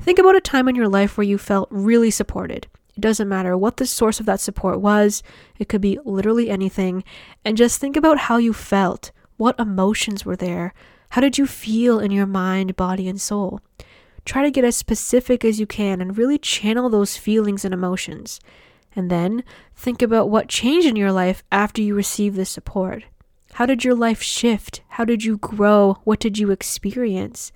Think 0.00 0.18
about 0.18 0.36
a 0.36 0.40
time 0.40 0.68
in 0.68 0.74
your 0.74 0.88
life 0.88 1.16
where 1.16 1.26
you 1.26 1.38
felt 1.38 1.68
really 1.70 2.10
supported. 2.10 2.66
It 2.96 3.00
doesn't 3.00 3.28
matter 3.28 3.56
what 3.56 3.76
the 3.76 3.86
source 3.86 4.20
of 4.20 4.26
that 4.26 4.40
support 4.40 4.80
was, 4.80 5.22
it 5.58 5.68
could 5.68 5.80
be 5.80 5.98
literally 6.04 6.48
anything. 6.48 7.04
And 7.44 7.56
just 7.56 7.80
think 7.80 7.96
about 7.96 8.18
how 8.18 8.38
you 8.38 8.52
felt. 8.52 9.10
What 9.36 9.58
emotions 9.60 10.24
were 10.24 10.36
there? 10.36 10.72
How 11.10 11.20
did 11.20 11.36
you 11.38 11.46
feel 11.46 11.98
in 11.98 12.10
your 12.10 12.26
mind, 12.26 12.76
body, 12.76 13.08
and 13.08 13.20
soul? 13.20 13.60
Try 14.24 14.42
to 14.42 14.50
get 14.50 14.64
as 14.64 14.76
specific 14.76 15.44
as 15.44 15.60
you 15.60 15.66
can 15.66 16.00
and 16.00 16.16
really 16.16 16.38
channel 16.38 16.88
those 16.88 17.16
feelings 17.16 17.64
and 17.64 17.72
emotions. 17.74 18.40
And 18.94 19.10
then 19.10 19.44
think 19.74 20.00
about 20.00 20.30
what 20.30 20.48
changed 20.48 20.86
in 20.86 20.96
your 20.96 21.12
life 21.12 21.42
after 21.52 21.82
you 21.82 21.94
received 21.94 22.34
this 22.34 22.50
support. 22.50 23.04
How 23.52 23.66
did 23.66 23.84
your 23.84 23.94
life 23.94 24.22
shift? 24.22 24.82
How 24.88 25.04
did 25.04 25.22
you 25.22 25.36
grow? 25.36 25.98
What 26.04 26.18
did 26.18 26.38
you 26.38 26.50
experience? 26.50 27.52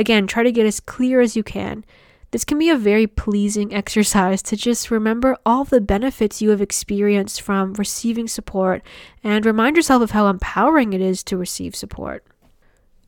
Again, 0.00 0.26
try 0.26 0.42
to 0.42 0.50
get 0.50 0.64
as 0.64 0.80
clear 0.80 1.20
as 1.20 1.36
you 1.36 1.42
can. 1.42 1.84
This 2.30 2.46
can 2.46 2.58
be 2.58 2.70
a 2.70 2.76
very 2.76 3.06
pleasing 3.06 3.74
exercise 3.80 4.40
to 4.44 4.56
just 4.56 4.90
remember 4.90 5.36
all 5.44 5.64
the 5.64 5.78
benefits 5.78 6.40
you 6.40 6.48
have 6.48 6.62
experienced 6.62 7.42
from 7.42 7.74
receiving 7.74 8.26
support 8.26 8.82
and 9.22 9.44
remind 9.44 9.76
yourself 9.76 10.00
of 10.00 10.12
how 10.12 10.28
empowering 10.28 10.94
it 10.94 11.02
is 11.02 11.22
to 11.24 11.36
receive 11.36 11.76
support. 11.76 12.24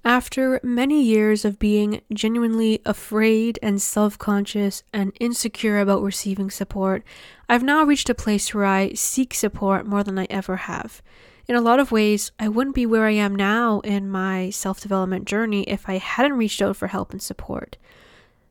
After 0.04 0.60
many 0.62 1.02
years 1.02 1.46
of 1.46 1.58
being 1.58 2.02
genuinely 2.12 2.82
afraid 2.84 3.58
and 3.62 3.80
self 3.80 4.18
conscious 4.18 4.82
and 4.92 5.14
insecure 5.18 5.78
about 5.78 6.02
receiving 6.02 6.50
support, 6.50 7.04
I've 7.48 7.62
now 7.62 7.84
reached 7.84 8.10
a 8.10 8.14
place 8.14 8.52
where 8.52 8.66
I 8.66 8.92
seek 8.92 9.32
support 9.32 9.86
more 9.86 10.04
than 10.04 10.18
I 10.18 10.26
ever 10.28 10.56
have 10.56 11.00
in 11.48 11.56
a 11.56 11.60
lot 11.60 11.80
of 11.80 11.92
ways, 11.92 12.32
I 12.38 12.48
wouldn't 12.48 12.74
be 12.74 12.86
where 12.86 13.06
I 13.06 13.12
am 13.12 13.34
now 13.34 13.80
in 13.80 14.08
my 14.08 14.50
self 14.50 14.80
development 14.80 15.26
journey 15.26 15.64
if 15.64 15.88
I 15.88 15.98
hadn't 15.98 16.34
reached 16.34 16.62
out 16.62 16.76
for 16.76 16.88
help 16.88 17.12
and 17.12 17.20
support. 17.22 17.76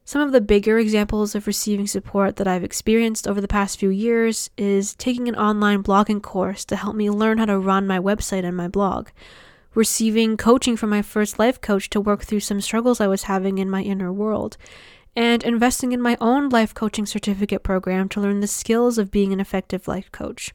Some 0.04 0.21
of 0.21 0.32
the 0.32 0.41
bigger 0.41 0.77
examples 0.77 1.36
of 1.36 1.47
receiving 1.47 1.88
support 1.88 2.36
that 2.36 2.47
I've 2.47 2.63
experienced 2.63 3.27
over 3.27 3.39
the 3.39 3.47
past 3.47 3.80
few 3.80 3.89
years 3.89 4.49
is 4.58 4.95
taking 4.95 5.27
an 5.27 5.36
online 5.36 5.84
blogging 5.84 6.21
course 6.21 6.65
to 6.65 6.75
help 6.75 6.95
me 6.95 7.10
learn 7.10 7.38
how 7.38 7.45
to 7.45 7.60
run 7.60 7.88
my 7.88 7.99
website 7.99 8.43
and 8.43 8.58
my 8.58 8.67
blog. 8.67 9.10
receiving 9.73 10.36
coaching 10.36 10.75
from 10.75 10.89
my 10.89 11.01
first 11.01 11.39
life 11.39 11.62
coach 11.62 11.89
to 11.89 12.01
work 12.01 12.23
through 12.23 12.41
some 12.41 12.60
struggles 12.60 12.99
I 12.99 13.08
was 13.08 13.23
having 13.23 13.58
in 13.58 13.69
my 13.69 13.82
inner 13.82 14.12
world, 14.12 14.58
and 15.15 15.43
investing 15.43 15.93
in 15.93 16.01
my 16.01 16.17
own 16.19 16.49
life 16.49 16.73
coaching 16.73 17.06
certificate 17.06 17.63
program 17.63 18.10
to 18.10 18.19
learn 18.19 18.41
the 18.41 18.47
skills 18.47 18.97
of 18.97 19.12
being 19.12 19.32
an 19.32 19.39
effective 19.39 19.88
life 19.88 20.12
coach. 20.12 20.54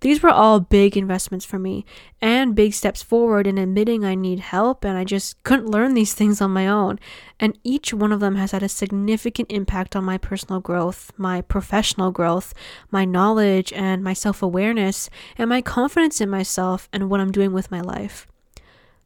These 0.00 0.22
were 0.22 0.30
all 0.30 0.60
big 0.60 0.96
investments 0.96 1.44
for 1.44 1.58
me 1.58 1.84
and 2.22 2.54
big 2.54 2.72
steps 2.72 3.02
forward 3.02 3.46
in 3.46 3.58
admitting 3.58 4.02
I 4.02 4.14
need 4.14 4.40
help 4.40 4.82
and 4.82 4.96
I 4.96 5.04
just 5.04 5.42
couldn't 5.42 5.70
learn 5.70 5.92
these 5.92 6.14
things 6.14 6.40
on 6.40 6.52
my 6.52 6.66
own. 6.66 6.98
And 7.38 7.58
each 7.64 7.92
one 7.92 8.10
of 8.10 8.20
them 8.20 8.36
has 8.36 8.52
had 8.52 8.62
a 8.62 8.68
significant 8.68 9.52
impact 9.52 9.94
on 9.94 10.04
my 10.04 10.16
personal 10.16 10.60
growth, 10.60 11.12
my 11.18 11.42
professional 11.42 12.12
growth, 12.12 12.54
my 12.90 13.04
knowledge 13.04 13.74
and 13.74 14.02
my 14.02 14.14
self 14.14 14.42
awareness, 14.42 15.10
and 15.36 15.50
my 15.50 15.60
confidence 15.60 16.20
in 16.20 16.30
myself 16.30 16.88
and 16.94 17.10
what 17.10 17.20
I'm 17.20 17.32
doing 17.32 17.52
with 17.52 17.70
my 17.70 17.82
life. 17.82 18.26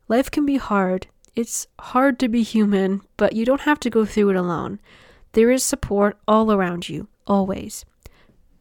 Life 0.07 0.31
can 0.31 0.47
be 0.47 0.59
hard. 0.59 1.09
It's 1.35 1.67
hard 1.81 2.21
to 2.21 2.29
be 2.29 2.45
human, 2.45 3.03
but 3.17 3.33
you 3.33 3.45
don't 3.45 3.63
have 3.63 3.81
to 3.81 3.91
go 3.91 4.05
through 4.05 4.31
it 4.31 4.37
alone. 4.37 4.79
There 5.33 5.51
is 5.51 5.65
support 5.65 6.17
all 6.29 6.53
around 6.53 6.89
you, 6.89 7.09
always. 7.27 7.85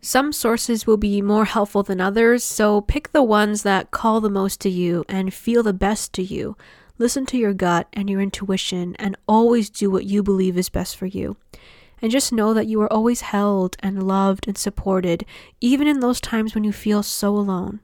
Some 0.06 0.34
sources 0.34 0.86
will 0.86 0.98
be 0.98 1.22
more 1.22 1.46
helpful 1.46 1.82
than 1.82 2.02
others, 2.02 2.44
so 2.44 2.82
pick 2.82 3.14
the 3.14 3.24
ones 3.24 3.64
that 3.64 3.92
call 3.92 4.20
the 4.20 4.30
most 4.30 4.60
to 4.60 4.70
you 4.70 5.06
and 5.08 5.34
feel 5.34 5.64
the 5.64 5.72
best 5.72 6.12
to 6.14 6.22
you. 6.22 6.58
Listen 6.98 7.26
to 7.28 7.38
your 7.38 7.54
gut 7.54 7.88
and 7.94 8.10
your 8.10 8.20
intuition 8.20 8.98
and 9.00 9.16
always 9.30 9.70
do 9.70 9.90
what 9.90 10.04
you 10.04 10.22
believe 10.22 10.58
is 10.58 10.68
best 10.68 10.98
for 10.98 11.06
you. 11.06 11.38
And 12.02 12.12
just 12.12 12.34
know 12.34 12.54
that 12.54 12.68
you 12.68 12.82
are 12.82 12.92
always 12.92 13.22
held 13.22 13.78
and 13.80 14.06
loved 14.06 14.46
and 14.46 14.58
supported, 14.58 15.26
even 15.62 15.88
in 15.88 16.02
those 16.02 16.20
times 16.20 16.54
when 16.54 16.66
you 16.66 16.74
feel 16.74 17.02
so 17.02 17.30
alone. 17.30 17.80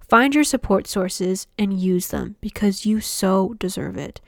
Find 0.00 0.34
your 0.34 0.42
support 0.42 0.88
sources 0.88 1.46
and 1.56 1.78
use 1.78 2.08
them 2.08 2.34
because 2.40 2.86
you 2.86 3.00
so 3.00 3.54
deserve 3.60 3.96
it. 3.96 4.20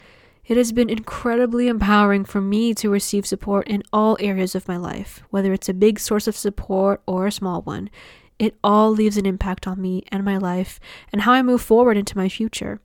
It 0.49 0.57
has 0.57 0.73
been 0.73 0.89
incredibly 0.89 1.69
empowering 1.69 2.25
for 2.25 2.41
me 2.41 2.73
to 2.73 2.89
receive 2.89 3.27
support 3.27 3.69
in 3.69 3.83
all 3.93 4.17
areas 4.19 4.55
of 4.55 4.67
my 4.67 4.79
life, 4.79 5.23
whether 5.29 5.53
it's 5.53 5.69
a 5.69 5.75
big 5.75 6.01
source 6.01 6.27
of 6.27 6.35
support 6.35 7.03
or 7.07 7.27
a 7.27 7.33
small 7.33 7.61
one. 7.61 7.91
It 8.39 8.57
all 8.65 8.91
leaves 8.91 9.19
an 9.19 9.27
impact 9.27 9.67
on 9.67 9.83
me 9.83 10.05
and 10.11 10.25
my 10.25 10.39
life 10.39 10.81
and 11.13 11.23
how 11.23 11.33
I 11.33 11.43
move 11.43 11.61
forward 11.61 11.99
into 11.99 12.17
my 12.17 12.31
future. 12.31 12.81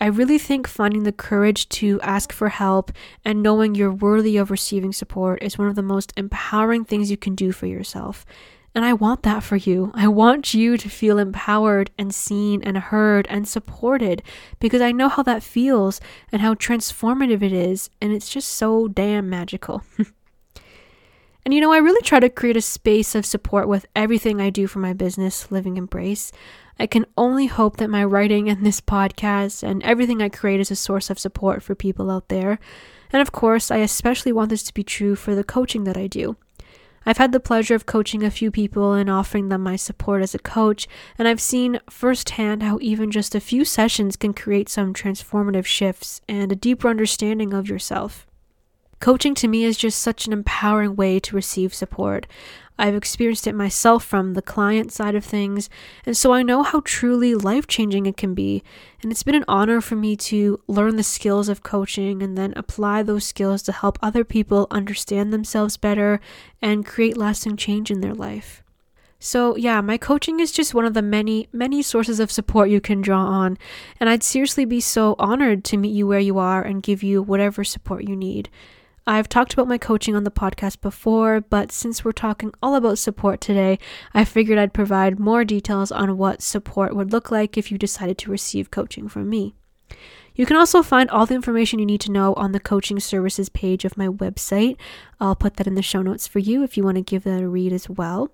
I 0.00 0.06
really 0.06 0.38
think 0.38 0.68
finding 0.68 1.02
the 1.02 1.10
courage 1.10 1.68
to 1.70 2.00
ask 2.00 2.32
for 2.32 2.48
help 2.48 2.92
and 3.24 3.42
knowing 3.42 3.74
you're 3.74 3.90
worthy 3.90 4.36
of 4.36 4.52
receiving 4.52 4.92
support 4.92 5.42
is 5.42 5.58
one 5.58 5.66
of 5.66 5.74
the 5.74 5.82
most 5.82 6.12
empowering 6.16 6.84
things 6.84 7.10
you 7.10 7.16
can 7.16 7.34
do 7.34 7.50
for 7.50 7.66
yourself. 7.66 8.24
And 8.74 8.84
I 8.84 8.92
want 8.92 9.22
that 9.22 9.44
for 9.44 9.54
you. 9.54 9.92
I 9.94 10.08
want 10.08 10.52
you 10.52 10.76
to 10.76 10.88
feel 10.88 11.18
empowered 11.18 11.92
and 11.96 12.12
seen 12.12 12.60
and 12.64 12.76
heard 12.76 13.26
and 13.30 13.46
supported 13.46 14.20
because 14.58 14.80
I 14.80 14.90
know 14.90 15.08
how 15.08 15.22
that 15.22 15.44
feels 15.44 16.00
and 16.32 16.42
how 16.42 16.54
transformative 16.54 17.40
it 17.40 17.52
is. 17.52 17.88
And 18.02 18.12
it's 18.12 18.28
just 18.28 18.48
so 18.48 18.88
damn 18.88 19.30
magical. 19.30 19.82
and 21.44 21.54
you 21.54 21.60
know, 21.60 21.72
I 21.72 21.78
really 21.78 22.02
try 22.02 22.18
to 22.18 22.28
create 22.28 22.56
a 22.56 22.62
space 22.62 23.14
of 23.14 23.24
support 23.24 23.68
with 23.68 23.86
everything 23.94 24.40
I 24.40 24.50
do 24.50 24.66
for 24.66 24.80
my 24.80 24.92
business, 24.92 25.52
Living 25.52 25.76
Embrace. 25.76 26.32
I 26.76 26.88
can 26.88 27.06
only 27.16 27.46
hope 27.46 27.76
that 27.76 27.90
my 27.90 28.02
writing 28.02 28.48
and 28.48 28.66
this 28.66 28.80
podcast 28.80 29.62
and 29.62 29.84
everything 29.84 30.20
I 30.20 30.28
create 30.28 30.58
is 30.58 30.72
a 30.72 30.76
source 30.76 31.10
of 31.10 31.20
support 31.20 31.62
for 31.62 31.76
people 31.76 32.10
out 32.10 32.28
there. 32.28 32.58
And 33.12 33.22
of 33.22 33.30
course, 33.30 33.70
I 33.70 33.76
especially 33.76 34.32
want 34.32 34.50
this 34.50 34.64
to 34.64 34.74
be 34.74 34.82
true 34.82 35.14
for 35.14 35.36
the 35.36 35.44
coaching 35.44 35.84
that 35.84 35.96
I 35.96 36.08
do. 36.08 36.36
I've 37.06 37.18
had 37.18 37.32
the 37.32 37.40
pleasure 37.40 37.74
of 37.74 37.86
coaching 37.86 38.22
a 38.22 38.30
few 38.30 38.50
people 38.50 38.92
and 38.92 39.10
offering 39.10 39.48
them 39.48 39.62
my 39.62 39.76
support 39.76 40.22
as 40.22 40.34
a 40.34 40.38
coach, 40.38 40.88
and 41.18 41.28
I've 41.28 41.40
seen 41.40 41.80
firsthand 41.90 42.62
how 42.62 42.78
even 42.80 43.10
just 43.10 43.34
a 43.34 43.40
few 43.40 43.64
sessions 43.64 44.16
can 44.16 44.32
create 44.32 44.68
some 44.68 44.94
transformative 44.94 45.66
shifts 45.66 46.20
and 46.28 46.50
a 46.50 46.56
deeper 46.56 46.88
understanding 46.88 47.52
of 47.52 47.68
yourself. 47.68 48.26
Coaching 49.00 49.34
to 49.34 49.48
me 49.48 49.64
is 49.64 49.76
just 49.76 49.98
such 49.98 50.26
an 50.26 50.32
empowering 50.32 50.96
way 50.96 51.20
to 51.20 51.36
receive 51.36 51.74
support. 51.74 52.26
I've 52.76 52.94
experienced 52.96 53.46
it 53.46 53.54
myself 53.54 54.04
from 54.04 54.34
the 54.34 54.42
client 54.42 54.92
side 54.92 55.14
of 55.14 55.24
things, 55.24 55.70
and 56.04 56.16
so 56.16 56.32
I 56.32 56.42
know 56.42 56.64
how 56.64 56.82
truly 56.84 57.34
life 57.34 57.68
changing 57.68 58.06
it 58.06 58.16
can 58.16 58.34
be. 58.34 58.64
And 59.02 59.12
it's 59.12 59.22
been 59.22 59.36
an 59.36 59.44
honor 59.46 59.80
for 59.80 59.94
me 59.94 60.16
to 60.16 60.60
learn 60.66 60.96
the 60.96 61.04
skills 61.04 61.48
of 61.48 61.62
coaching 61.62 62.22
and 62.22 62.36
then 62.36 62.52
apply 62.56 63.04
those 63.04 63.24
skills 63.24 63.62
to 63.62 63.72
help 63.72 63.98
other 64.02 64.24
people 64.24 64.66
understand 64.72 65.32
themselves 65.32 65.76
better 65.76 66.20
and 66.60 66.84
create 66.84 67.16
lasting 67.16 67.56
change 67.56 67.90
in 67.92 68.00
their 68.00 68.14
life. 68.14 68.64
So, 69.20 69.56
yeah, 69.56 69.80
my 69.80 69.96
coaching 69.96 70.40
is 70.40 70.52
just 70.52 70.74
one 70.74 70.84
of 70.84 70.92
the 70.92 71.00
many, 71.00 71.48
many 71.52 71.80
sources 71.80 72.20
of 72.20 72.30
support 72.30 72.68
you 72.68 72.80
can 72.80 73.00
draw 73.00 73.24
on, 73.24 73.56
and 73.98 74.10
I'd 74.10 74.22
seriously 74.22 74.66
be 74.66 74.80
so 74.80 75.14
honored 75.18 75.64
to 75.64 75.78
meet 75.78 75.94
you 75.94 76.06
where 76.06 76.20
you 76.20 76.38
are 76.38 76.62
and 76.62 76.82
give 76.82 77.02
you 77.02 77.22
whatever 77.22 77.64
support 77.64 78.06
you 78.06 78.16
need. 78.16 78.50
I've 79.06 79.28
talked 79.28 79.52
about 79.52 79.68
my 79.68 79.76
coaching 79.76 80.16
on 80.16 80.24
the 80.24 80.30
podcast 80.30 80.80
before, 80.80 81.42
but 81.42 81.70
since 81.70 82.04
we're 82.04 82.12
talking 82.12 82.52
all 82.62 82.74
about 82.74 82.98
support 82.98 83.38
today, 83.40 83.78
I 84.14 84.24
figured 84.24 84.58
I'd 84.58 84.72
provide 84.72 85.18
more 85.18 85.44
details 85.44 85.92
on 85.92 86.16
what 86.16 86.40
support 86.40 86.96
would 86.96 87.12
look 87.12 87.30
like 87.30 87.58
if 87.58 87.70
you 87.70 87.76
decided 87.76 88.16
to 88.18 88.30
receive 88.30 88.70
coaching 88.70 89.06
from 89.08 89.28
me. 89.28 89.54
You 90.34 90.46
can 90.46 90.56
also 90.56 90.82
find 90.82 91.10
all 91.10 91.26
the 91.26 91.34
information 91.34 91.78
you 91.78 91.86
need 91.86 92.00
to 92.00 92.10
know 92.10 92.32
on 92.34 92.52
the 92.52 92.60
coaching 92.60 92.98
services 92.98 93.50
page 93.50 93.84
of 93.84 93.98
my 93.98 94.08
website. 94.08 94.78
I'll 95.20 95.36
put 95.36 95.56
that 95.56 95.66
in 95.66 95.74
the 95.74 95.82
show 95.82 96.00
notes 96.00 96.26
for 96.26 96.38
you 96.38 96.62
if 96.62 96.78
you 96.78 96.82
want 96.82 96.96
to 96.96 97.02
give 97.02 97.24
that 97.24 97.42
a 97.42 97.48
read 97.48 97.74
as 97.74 97.90
well. 97.90 98.30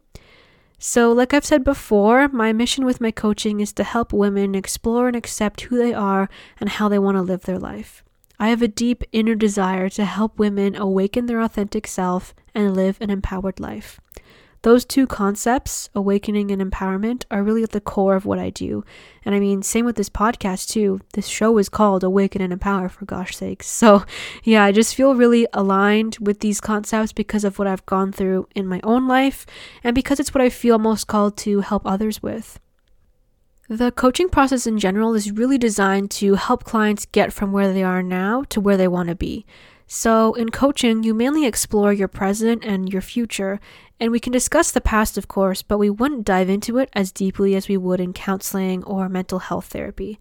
So, 0.78 1.12
like 1.12 1.35
I've 1.35 1.44
said 1.44 1.64
before, 1.64 2.28
my 2.28 2.52
mission 2.52 2.87
with 2.87 3.02
my 3.02 3.11
coaching 3.11 3.61
is 3.61 3.72
to 3.74 3.85
help 3.85 4.12
women 4.12 4.54
explore 4.54 5.09
and 5.09 5.16
accept 5.16 5.62
who 5.62 5.76
they 5.76 5.92
are 5.92 6.30
and 6.59 6.70
how 6.70 6.88
they 6.88 6.98
want 6.98 7.16
to 7.16 7.22
live 7.22 7.42
their 7.42 7.59
life. 7.59 8.02
I 8.40 8.48
have 8.48 8.62
a 8.62 8.68
deep 8.68 9.05
inner 9.12 9.35
desire 9.35 9.90
to 9.90 10.05
help 10.07 10.38
women 10.38 10.74
awaken 10.74 11.26
their 11.26 11.42
authentic 11.42 11.87
self 11.87 12.35
and 12.55 12.74
live 12.74 12.96
an 12.98 13.11
empowered 13.11 13.61
life. 13.61 14.00
Those 14.62 14.87
two 14.87 15.07
concepts, 15.07 15.90
awakening 15.94 16.50
and 16.50 16.62
empowerment, 16.62 17.24
are 17.31 17.42
really 17.42 17.62
at 17.62 17.72
the 17.72 17.83
core 17.83 18.14
of 18.14 18.24
what 18.24 18.38
I 18.38 18.48
do. 18.48 18.83
And 19.26 19.35
I 19.35 19.40
mean, 19.40 19.61
same 19.61 19.85
with 19.85 19.96
this 19.96 20.09
podcast 20.09 20.70
too. 20.70 21.00
This 21.12 21.26
show 21.26 21.59
is 21.59 21.68
called 21.68 22.03
Awaken 22.03 22.40
and 22.40 22.50
Empower, 22.50 22.88
for 22.88 23.05
gosh 23.05 23.37
sakes. 23.37 23.66
So, 23.81 24.05
yeah, 24.42 24.64
I 24.64 24.72
just 24.72 24.94
feel 24.94 25.14
really 25.14 25.46
aligned 25.53 26.16
with 26.18 26.40
these 26.40 26.62
concepts 26.62 27.12
because 27.12 27.44
of 27.44 27.59
what 27.59 27.68
I've 27.68 27.85
gone 27.85 28.11
through 28.11 28.48
in 28.55 28.66
my 28.66 28.81
own 28.85 29.07
life 29.07 29.44
and 29.85 29.94
because 29.94 30.18
it's 30.18 30.33
what 30.33 30.42
I 30.42 30.48
feel 30.48 30.79
most 30.79 31.07
called 31.07 31.37
to 31.38 31.61
help 31.61 31.87
others 31.87 32.22
with. 32.22 32.59
The 33.70 33.92
coaching 33.92 34.28
process 34.28 34.66
in 34.66 34.80
general 34.80 35.14
is 35.14 35.30
really 35.30 35.56
designed 35.56 36.11
to 36.18 36.35
help 36.35 36.64
clients 36.64 37.06
get 37.06 37.33
from 37.33 37.52
where 37.52 37.72
they 37.72 37.85
are 37.85 38.02
now 38.02 38.42
to 38.48 38.61
where 38.61 38.76
they 38.76 38.88
want 38.88 39.11
to 39.11 39.14
be. 39.14 39.46
So, 39.87 40.35
in 40.35 40.48
coaching, 40.48 41.04
you 41.04 41.14
mainly 41.14 41.46
explore 41.46 41.92
your 41.92 42.09
present 42.09 42.64
and 42.64 42.92
your 42.92 43.00
future, 43.00 43.61
and 44.00 44.11
we 44.11 44.18
can 44.18 44.33
discuss 44.33 44.72
the 44.72 44.80
past, 44.80 45.16
of 45.16 45.28
course, 45.28 45.62
but 45.62 45.78
we 45.78 45.88
wouldn't 45.88 46.24
dive 46.24 46.50
into 46.50 46.78
it 46.78 46.90
as 46.94 47.12
deeply 47.12 47.54
as 47.54 47.68
we 47.68 47.76
would 47.76 48.00
in 48.00 48.12
counseling 48.12 48.83
or 48.83 49.09
mental 49.09 49.38
health 49.38 49.66
therapy. 49.66 50.18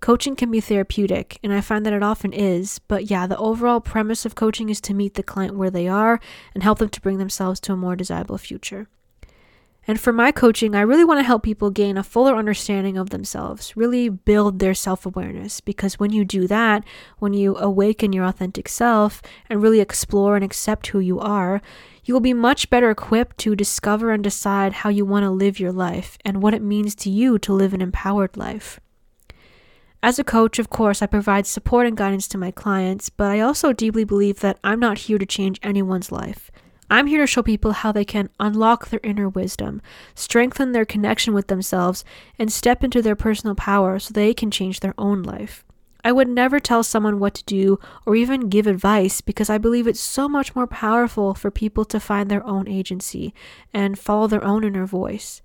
Coaching 0.00 0.34
can 0.34 0.50
be 0.50 0.60
therapeutic, 0.60 1.38
and 1.44 1.52
I 1.52 1.60
find 1.60 1.86
that 1.86 1.92
it 1.92 2.02
often 2.02 2.32
is, 2.32 2.80
but 2.88 3.08
yeah, 3.08 3.28
the 3.28 3.38
overall 3.38 3.80
premise 3.80 4.26
of 4.26 4.34
coaching 4.34 4.68
is 4.68 4.80
to 4.80 4.94
meet 4.94 5.14
the 5.14 5.22
client 5.22 5.54
where 5.54 5.70
they 5.70 5.86
are 5.86 6.18
and 6.54 6.64
help 6.64 6.80
them 6.80 6.88
to 6.88 7.00
bring 7.00 7.18
themselves 7.18 7.60
to 7.60 7.72
a 7.72 7.76
more 7.76 7.94
desirable 7.94 8.36
future. 8.36 8.88
And 9.90 9.98
for 9.98 10.12
my 10.12 10.30
coaching, 10.30 10.76
I 10.76 10.82
really 10.82 11.02
want 11.02 11.18
to 11.18 11.24
help 11.24 11.42
people 11.42 11.68
gain 11.68 11.96
a 11.98 12.04
fuller 12.04 12.36
understanding 12.36 12.96
of 12.96 13.10
themselves, 13.10 13.76
really 13.76 14.08
build 14.08 14.60
their 14.60 14.72
self 14.72 15.04
awareness. 15.04 15.60
Because 15.60 15.98
when 15.98 16.12
you 16.12 16.24
do 16.24 16.46
that, 16.46 16.84
when 17.18 17.34
you 17.34 17.56
awaken 17.56 18.12
your 18.12 18.24
authentic 18.24 18.68
self 18.68 19.20
and 19.48 19.60
really 19.60 19.80
explore 19.80 20.36
and 20.36 20.44
accept 20.44 20.86
who 20.86 21.00
you 21.00 21.18
are, 21.18 21.60
you 22.04 22.14
will 22.14 22.20
be 22.20 22.32
much 22.32 22.70
better 22.70 22.88
equipped 22.88 23.36
to 23.38 23.56
discover 23.56 24.12
and 24.12 24.22
decide 24.22 24.74
how 24.74 24.90
you 24.90 25.04
want 25.04 25.24
to 25.24 25.30
live 25.30 25.58
your 25.58 25.72
life 25.72 26.16
and 26.24 26.40
what 26.40 26.54
it 26.54 26.62
means 26.62 26.94
to 26.94 27.10
you 27.10 27.36
to 27.40 27.52
live 27.52 27.74
an 27.74 27.82
empowered 27.82 28.36
life. 28.36 28.78
As 30.04 30.20
a 30.20 30.24
coach, 30.24 30.60
of 30.60 30.70
course, 30.70 31.02
I 31.02 31.06
provide 31.06 31.48
support 31.48 31.88
and 31.88 31.96
guidance 31.96 32.28
to 32.28 32.38
my 32.38 32.52
clients, 32.52 33.10
but 33.10 33.32
I 33.32 33.40
also 33.40 33.72
deeply 33.72 34.04
believe 34.04 34.38
that 34.38 34.60
I'm 34.62 34.78
not 34.78 34.98
here 34.98 35.18
to 35.18 35.26
change 35.26 35.58
anyone's 35.64 36.12
life. 36.12 36.52
I'm 36.92 37.06
here 37.06 37.20
to 37.20 37.26
show 37.26 37.44
people 37.44 37.70
how 37.70 37.92
they 37.92 38.04
can 38.04 38.30
unlock 38.40 38.88
their 38.88 38.98
inner 39.04 39.28
wisdom, 39.28 39.80
strengthen 40.16 40.72
their 40.72 40.84
connection 40.84 41.32
with 41.32 41.46
themselves, 41.46 42.04
and 42.36 42.52
step 42.52 42.82
into 42.82 43.00
their 43.00 43.14
personal 43.14 43.54
power 43.54 44.00
so 44.00 44.12
they 44.12 44.34
can 44.34 44.50
change 44.50 44.80
their 44.80 44.94
own 44.98 45.22
life. 45.22 45.64
I 46.02 46.10
would 46.10 46.28
never 46.28 46.58
tell 46.58 46.82
someone 46.82 47.20
what 47.20 47.34
to 47.34 47.44
do 47.44 47.78
or 48.04 48.16
even 48.16 48.48
give 48.48 48.66
advice 48.66 49.20
because 49.20 49.48
I 49.48 49.58
believe 49.58 49.86
it's 49.86 50.00
so 50.00 50.28
much 50.28 50.56
more 50.56 50.66
powerful 50.66 51.34
for 51.34 51.50
people 51.50 51.84
to 51.84 52.00
find 52.00 52.28
their 52.28 52.44
own 52.44 52.66
agency 52.66 53.34
and 53.72 53.98
follow 53.98 54.26
their 54.26 54.44
own 54.44 54.64
inner 54.64 54.86
voice. 54.86 55.42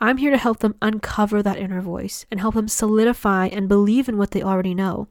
I'm 0.00 0.18
here 0.18 0.30
to 0.30 0.38
help 0.38 0.60
them 0.60 0.76
uncover 0.80 1.42
that 1.42 1.58
inner 1.58 1.80
voice 1.80 2.24
and 2.30 2.40
help 2.40 2.54
them 2.54 2.68
solidify 2.68 3.48
and 3.48 3.68
believe 3.68 4.08
in 4.08 4.16
what 4.16 4.30
they 4.30 4.42
already 4.42 4.72
know. 4.72 5.08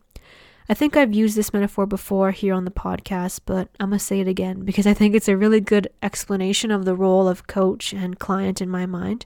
I 0.70 0.74
think 0.74 0.98
I've 0.98 1.14
used 1.14 1.38
this 1.38 1.54
metaphor 1.54 1.86
before 1.86 2.32
here 2.32 2.54
on 2.54 2.66
the 2.66 2.72
podcast, 2.72 3.42
but 3.46 3.70
I'm 3.80 3.90
going 3.90 4.00
to 4.00 4.04
say 4.04 4.20
it 4.20 4.28
again 4.28 4.66
because 4.66 4.86
I 4.86 4.94
think 4.94 5.16
it's 5.16 5.30
a 5.30 5.38
really 5.38 5.62
good 5.62 5.88
explanation 6.04 6.72
of 6.72 6.84
the 6.84 6.96
role 6.96 7.30
of 7.30 7.48
coach 7.48 7.94
and 7.94 8.20
client 8.20 8.62
in 8.62 8.70
my 8.70 8.86
mind. 8.86 9.26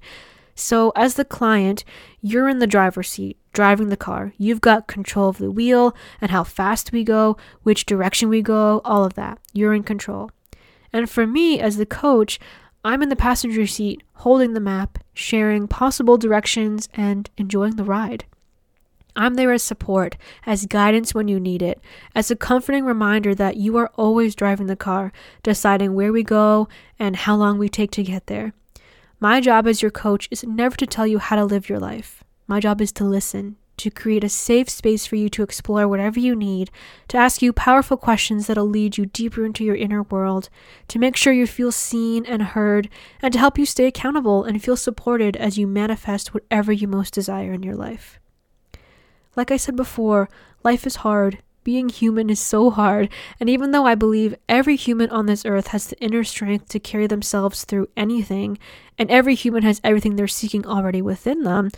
So, 0.54 0.92
as 0.96 1.16
the 1.16 1.26
client, 1.26 1.84
you're 2.22 2.48
in 2.48 2.60
the 2.60 2.68
driver's 2.68 3.10
seat 3.10 3.38
driving 3.54 3.90
the 3.90 3.98
car. 3.98 4.34
You've 4.38 4.62
got 4.62 4.88
control 4.88 5.30
of 5.30 5.40
the 5.40 5.50
wheel 5.50 5.96
and 6.22 6.30
how 6.30 6.44
fast 6.44 6.92
we 6.92 7.04
go, 7.04 7.38
which 7.64 7.88
direction 7.88 8.30
we 8.30 8.44
go, 8.44 8.82
all 8.86 9.04
of 9.04 9.16
that. 9.16 9.40
You're 9.52 9.74
in 9.74 9.84
control. 9.84 10.30
And 10.94 11.10
for 11.10 11.26
me, 11.26 11.60
as 11.60 11.78
the 11.78 11.86
coach, 11.88 12.40
I'm 12.84 13.02
in 13.02 13.10
the 13.10 13.16
passenger 13.16 13.66
seat, 13.66 14.04
holding 14.14 14.54
the 14.54 14.60
map, 14.60 15.00
sharing 15.14 15.68
possible 15.68 16.18
directions, 16.18 16.88
and 16.94 17.30
enjoying 17.38 17.78
the 17.78 17.84
ride. 17.84 18.26
I'm 19.16 19.36
there 19.36 19.52
as 19.52 19.64
support, 19.64 20.18
as 20.46 20.66
guidance 20.66 21.14
when 21.14 21.28
you 21.28 21.40
need 21.40 21.62
it, 21.62 21.80
as 22.16 22.32
a 22.32 22.36
comforting 22.36 22.86
reminder 22.86 23.36
that 23.36 23.58
you 23.58 23.78
are 23.78 23.92
always 23.96 24.36
driving 24.36 24.68
the 24.68 24.76
car, 24.76 25.12
deciding 25.44 25.94
where 25.94 26.14
we 26.14 26.24
go 26.24 26.68
and 26.98 27.16
how 27.16 27.36
long 27.36 27.58
we 27.58 27.70
take 27.70 27.92
to 27.92 28.04
get 28.04 28.28
there. 28.28 28.54
My 29.20 29.42
job 29.42 29.68
as 29.68 29.82
your 29.82 29.92
coach 29.92 30.28
is 30.32 30.44
never 30.44 30.76
to 30.78 30.88
tell 30.88 31.06
you 31.06 31.20
how 31.20 31.36
to 31.36 31.46
live 31.46 31.70
your 31.70 31.80
life. 31.80 32.24
My 32.48 32.60
job 32.60 32.82
is 32.82 32.92
to 32.94 33.04
listen, 33.04 33.58
to 33.78 33.90
create 33.90 34.24
a 34.24 34.30
safe 34.30 34.70
space 34.70 35.06
for 35.06 35.16
you 35.16 35.28
to 35.30 35.44
explore 35.44 35.88
whatever 35.88 36.20
you 36.20 36.36
need, 36.36 36.72
to 37.08 37.18
ask 37.18 37.42
you 37.42 37.52
powerful 37.52 37.98
questions 37.98 38.48
that'll 38.48 38.66
lead 38.66 38.98
you 38.98 39.08
deeper 39.08 39.46
into 39.46 39.64
your 39.64 39.76
inner 39.76 40.04
world, 40.04 40.50
to 40.88 41.00
make 41.00 41.16
sure 41.16 41.34
you 41.34 41.48
feel 41.48 41.72
seen 41.72 42.26
and 42.26 42.44
heard, 42.44 42.90
and 43.22 43.34
to 43.34 43.40
help 43.40 43.58
you 43.58 43.66
stay 43.66 43.88
accountable 43.88 44.44
and 44.44 44.64
feel 44.64 44.78
supported 44.78 45.36
as 45.36 45.58
you 45.58 45.68
manifest 45.68 46.34
whatever 46.34 46.72
you 46.72 46.88
most 46.88 47.14
desire 47.14 47.54
in 47.54 47.64
your 47.64 47.76
life. 47.76 48.21
Like 49.36 49.52
I 49.52 49.58
said 49.58 49.76
before, 49.76 50.30
life 50.64 50.86
is 50.86 50.98
hard. 50.98 51.40
Being 51.64 51.90
human 51.90 52.32
is 52.32 52.40
so 52.40 52.72
hard, 52.72 53.10
and 53.40 53.48
even 53.48 53.70
though 53.70 53.86
I 53.86 53.94
believe 53.94 54.36
every 54.50 54.76
human 54.76 55.12
on 55.12 55.28
this 55.28 55.46
earth 55.46 55.68
has 55.68 55.88
the 55.88 56.00
inner 56.00 56.24
strength 56.24 56.70
to 56.70 56.80
carry 56.80 57.06
themselves 57.06 57.66
through 57.66 57.88
anything, 57.96 58.58
and 58.98 59.12
every 59.12 59.36
human 59.36 59.62
has 59.62 59.80
everything 59.84 60.16
they're 60.16 60.28
seeking 60.28 60.66
already 60.66 61.04
within 61.04 61.44
them, 61.44 61.70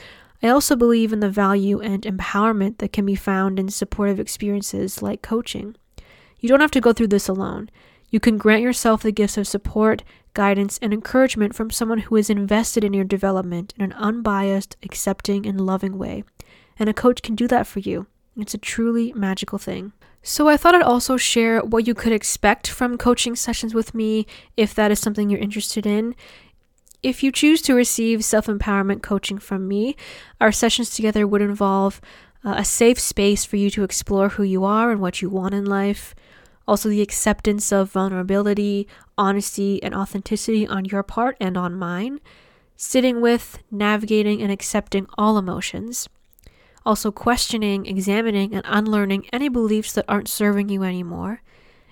I 0.42 0.48
also 0.48 0.78
believe 0.78 1.12
in 1.12 1.20
the 1.20 1.30
value 1.30 1.82
and 1.82 2.04
empowerment 2.04 2.78
that 2.78 2.94
can 2.94 3.06
be 3.06 3.16
found 3.16 3.60
in 3.60 3.70
supportive 3.70 4.22
experiences 4.22 5.02
like 5.02 5.22
coaching. 5.22 5.76
You 6.40 6.48
don't 6.50 6.62
have 6.62 6.72
to 6.72 6.82
go 6.82 6.94
through 6.94 7.08
this 7.08 7.28
alone. 7.28 7.70
You 8.10 8.20
can 8.20 8.38
grant 8.38 8.62
yourself 8.62 9.02
the 9.02 9.12
gifts 9.12 9.38
of 9.38 9.48
support, 9.48 10.04
guidance, 10.34 10.80
and 10.82 10.94
encouragement 10.94 11.56
from 11.56 11.72
someone 11.72 12.00
who 12.00 12.16
is 12.16 12.30
invested 12.30 12.84
in 12.84 12.94
your 12.94 13.06
development 13.06 13.74
in 13.78 13.84
an 13.84 13.94
unbiased, 13.94 14.78
accepting, 14.84 15.46
and 15.46 15.60
loving 15.60 15.98
way. 15.98 16.24
And 16.80 16.90
a 16.90 16.94
coach 16.94 17.22
can 17.22 17.36
do 17.36 17.48
that 17.48 17.68
for 17.68 17.80
you. 17.80 18.08
It's 18.38 18.54
a 18.54 18.58
truly 18.58 19.14
magical 19.14 19.58
thing. 19.58 19.94
So, 20.26 20.48
I 20.48 20.56
thought 20.56 20.74
I'd 20.74 20.82
also 20.82 21.18
share 21.18 21.60
what 21.60 21.86
you 21.86 21.94
could 21.94 22.14
expect 22.14 22.70
from 22.70 22.98
coaching 22.98 23.36
sessions 23.36 23.74
with 23.74 23.94
me 23.94 24.26
if 24.56 24.74
that 24.74 24.90
is 24.90 25.00
something 25.00 25.30
you're 25.30 25.40
interested 25.40 25.86
in. 25.86 26.16
If 27.04 27.22
you 27.22 27.32
choose 27.34 27.62
to 27.64 27.76
receive 27.76 28.24
self 28.24 28.46
empowerment 28.46 29.04
coaching 29.04 29.38
from 29.38 29.68
me, 29.68 29.98
our 30.40 30.54
sessions 30.54 30.92
together 30.92 31.28
would 31.28 31.42
involve 31.42 32.00
uh, 32.46 32.56
a 32.58 32.64
safe 32.64 33.00
space 33.00 33.44
for 33.44 33.58
you 33.58 33.70
to 33.72 33.84
explore 33.84 34.30
who 34.30 34.44
you 34.44 34.64
are 34.64 34.92
and 34.92 35.02
what 35.02 35.22
you 35.22 35.30
want 35.30 35.54
in 35.54 35.66
life. 35.66 36.16
Also, 36.66 36.88
the 36.88 37.02
acceptance 37.02 37.74
of 37.74 37.92
vulnerability, 37.92 38.88
honesty, 39.18 39.84
and 39.84 39.94
authenticity 39.94 40.66
on 40.66 40.86
your 40.86 41.04
part 41.04 41.36
and 41.42 41.58
on 41.58 41.76
mine. 41.76 42.22
Sitting 42.78 43.20
with, 43.20 43.60
navigating, 43.70 44.42
and 44.42 44.52
accepting 44.52 45.06
all 45.18 45.38
emotions. 45.38 46.08
Also, 46.86 47.12
questioning, 47.12 47.86
examining, 47.86 48.54
and 48.54 48.64
unlearning 48.68 49.26
any 49.32 49.50
beliefs 49.50 49.94
that 49.94 50.06
aren't 50.08 50.28
serving 50.28 50.70
you 50.70 50.84
anymore. 50.84 51.42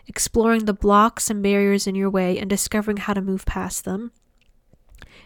Exploring 0.08 0.66
the 0.66 0.74
blocks 0.74 1.30
and 1.30 1.42
barriers 1.42 1.88
in 1.88 1.96
your 1.96 2.10
way 2.10 2.38
and 2.38 2.50
discovering 2.50 2.98
how 2.98 3.14
to 3.14 3.22
move 3.22 3.46
past 3.46 3.86
them 3.86 4.12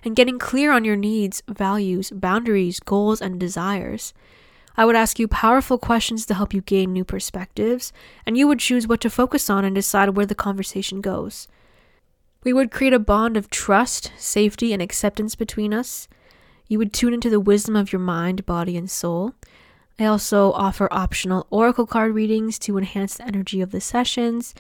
and 0.06 0.15
getting 0.15 0.38
clear 0.38 0.71
on 0.71 0.86
your 0.86 0.95
needs, 0.95 1.41
values, 1.47 2.12
boundaries, 2.12 2.80
goals, 2.80 3.21
and 3.21 3.39
desires. 3.39 4.13
I 4.78 4.86
would 4.86 4.95
ask 4.95 5.19
you 5.19 5.28
powerful 5.28 5.78
questions 5.78 6.25
to 6.28 6.34
help 6.34 6.54
you 6.54 6.62
gain 6.62 6.93
new 6.93 7.04
perspectives, 7.04 7.91
and 8.25 8.38
you 8.38 8.47
would 8.47 8.60
choose 8.60 8.88
what 8.88 9.01
to 9.01 9.10
focus 9.10 9.49
on 9.49 9.65
and 9.65 9.73
decide 9.73 10.10
where 10.10 10.25
the 10.25 10.36
conversation 10.36 11.01
goes. 11.01 11.47
We 12.43 12.54
would 12.54 12.71
create 12.71 12.93
a 12.93 12.99
bond 12.99 13.38
of 13.38 13.49
trust, 13.49 14.12
safety, 14.17 14.73
and 14.73 14.82
acceptance 14.82 15.34
between 15.34 15.73
us. 15.73 16.08
You 16.67 16.78
would 16.80 16.93
tune 16.93 17.13
into 17.13 17.30
the 17.30 17.39
wisdom 17.39 17.75
of 17.75 17.91
your 17.91 17.99
mind, 17.99 18.45
body, 18.45 18.78
and 18.78 18.89
soul. 18.89 19.34
I 19.99 20.06
also 20.06 20.51
offer 20.51 20.88
optional 20.91 21.47
oracle 21.49 21.86
card 21.86 22.13
readings 22.13 22.60
to 22.60 22.78
enhance 22.78 23.15
the 23.15 23.25
energy 23.25 23.62
of 23.62 23.71
the 23.71 23.82
sessions 23.82 24.54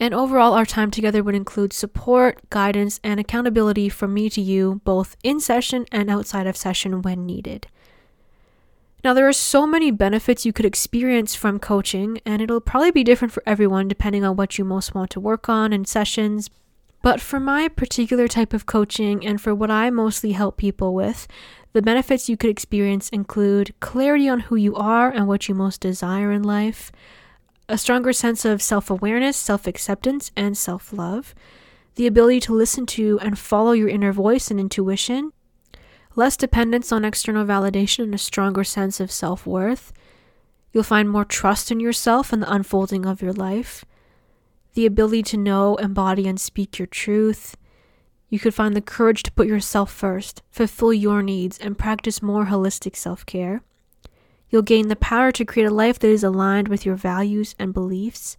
and 0.00 0.14
overall, 0.14 0.54
our 0.54 0.64
time 0.64 0.90
together 0.90 1.22
would 1.22 1.34
include 1.34 1.74
support, 1.74 2.48
guidance, 2.48 2.98
and 3.04 3.20
accountability 3.20 3.90
from 3.90 4.14
me 4.14 4.30
to 4.30 4.40
you, 4.40 4.80
both 4.82 5.14
in 5.22 5.38
session 5.40 5.84
and 5.92 6.08
outside 6.08 6.46
of 6.46 6.56
session 6.56 7.02
when 7.02 7.26
needed. 7.26 7.66
Now, 9.04 9.12
there 9.12 9.28
are 9.28 9.32
so 9.32 9.66
many 9.66 9.90
benefits 9.90 10.46
you 10.46 10.54
could 10.54 10.64
experience 10.64 11.34
from 11.34 11.58
coaching, 11.58 12.18
and 12.24 12.40
it'll 12.40 12.62
probably 12.62 12.90
be 12.90 13.04
different 13.04 13.32
for 13.32 13.42
everyone 13.44 13.88
depending 13.88 14.24
on 14.24 14.36
what 14.36 14.56
you 14.56 14.64
most 14.64 14.94
want 14.94 15.10
to 15.10 15.20
work 15.20 15.50
on 15.50 15.70
in 15.74 15.84
sessions. 15.84 16.48
But 17.02 17.20
for 17.20 17.40
my 17.40 17.68
particular 17.68 18.28
type 18.28 18.52
of 18.52 18.66
coaching 18.66 19.26
and 19.26 19.40
for 19.40 19.54
what 19.54 19.70
I 19.70 19.90
mostly 19.90 20.32
help 20.32 20.56
people 20.56 20.94
with, 20.94 21.26
the 21.72 21.82
benefits 21.82 22.28
you 22.28 22.36
could 22.36 22.50
experience 22.50 23.08
include 23.08 23.74
clarity 23.80 24.28
on 24.28 24.40
who 24.40 24.56
you 24.56 24.74
are 24.76 25.10
and 25.10 25.26
what 25.26 25.48
you 25.48 25.54
most 25.54 25.80
desire 25.80 26.30
in 26.30 26.42
life 26.42 26.92
a 27.70 27.78
stronger 27.78 28.12
sense 28.12 28.44
of 28.44 28.60
self 28.60 28.90
awareness, 28.90 29.36
self 29.36 29.66
acceptance, 29.66 30.32
and 30.36 30.58
self 30.58 30.92
love, 30.92 31.34
the 31.94 32.06
ability 32.06 32.40
to 32.40 32.52
listen 32.52 32.84
to 32.84 33.18
and 33.20 33.38
follow 33.38 33.72
your 33.72 33.88
inner 33.88 34.12
voice 34.12 34.50
and 34.50 34.58
intuition, 34.58 35.32
less 36.16 36.36
dependence 36.36 36.90
on 36.90 37.04
external 37.04 37.46
validation, 37.46 38.04
and 38.04 38.14
a 38.14 38.18
stronger 38.18 38.64
sense 38.64 38.98
of 38.98 39.12
self 39.12 39.46
worth. 39.46 39.92
You'll 40.72 40.82
find 40.82 41.08
more 41.08 41.24
trust 41.24 41.70
in 41.70 41.80
yourself 41.80 42.32
and 42.32 42.42
the 42.42 42.52
unfolding 42.52 43.06
of 43.06 43.22
your 43.22 43.32
life, 43.32 43.84
the 44.74 44.86
ability 44.86 45.22
to 45.24 45.36
know, 45.36 45.76
embody, 45.76 46.26
and 46.28 46.40
speak 46.40 46.78
your 46.78 46.86
truth. 46.86 47.56
You 48.28 48.38
could 48.38 48.54
find 48.54 48.76
the 48.76 48.80
courage 48.80 49.22
to 49.24 49.32
put 49.32 49.48
yourself 49.48 49.90
first, 49.92 50.42
fulfill 50.50 50.92
your 50.92 51.22
needs, 51.22 51.58
and 51.58 51.76
practice 51.78 52.22
more 52.22 52.46
holistic 52.46 52.96
self 52.96 53.26
care. 53.26 53.62
You'll 54.48 54.62
gain 54.62 54.88
the 54.88 54.96
power 54.96 55.32
to 55.32 55.44
create 55.44 55.66
a 55.66 55.70
life 55.70 55.98
that 55.98 56.08
is 56.08 56.24
aligned 56.24 56.68
with 56.68 56.84
your 56.84 56.96
values 56.96 57.54
and 57.58 57.72
beliefs. 57.72 58.36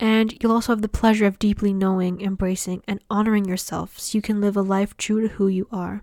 And 0.00 0.36
you'll 0.40 0.52
also 0.52 0.72
have 0.72 0.82
the 0.82 0.88
pleasure 0.88 1.26
of 1.26 1.38
deeply 1.38 1.72
knowing, 1.72 2.20
embracing, 2.20 2.82
and 2.86 3.02
honoring 3.10 3.46
yourself 3.46 3.98
so 3.98 4.16
you 4.16 4.22
can 4.22 4.40
live 4.40 4.56
a 4.56 4.62
life 4.62 4.96
true 4.96 5.20
to 5.22 5.34
who 5.34 5.48
you 5.48 5.66
are. 5.72 6.02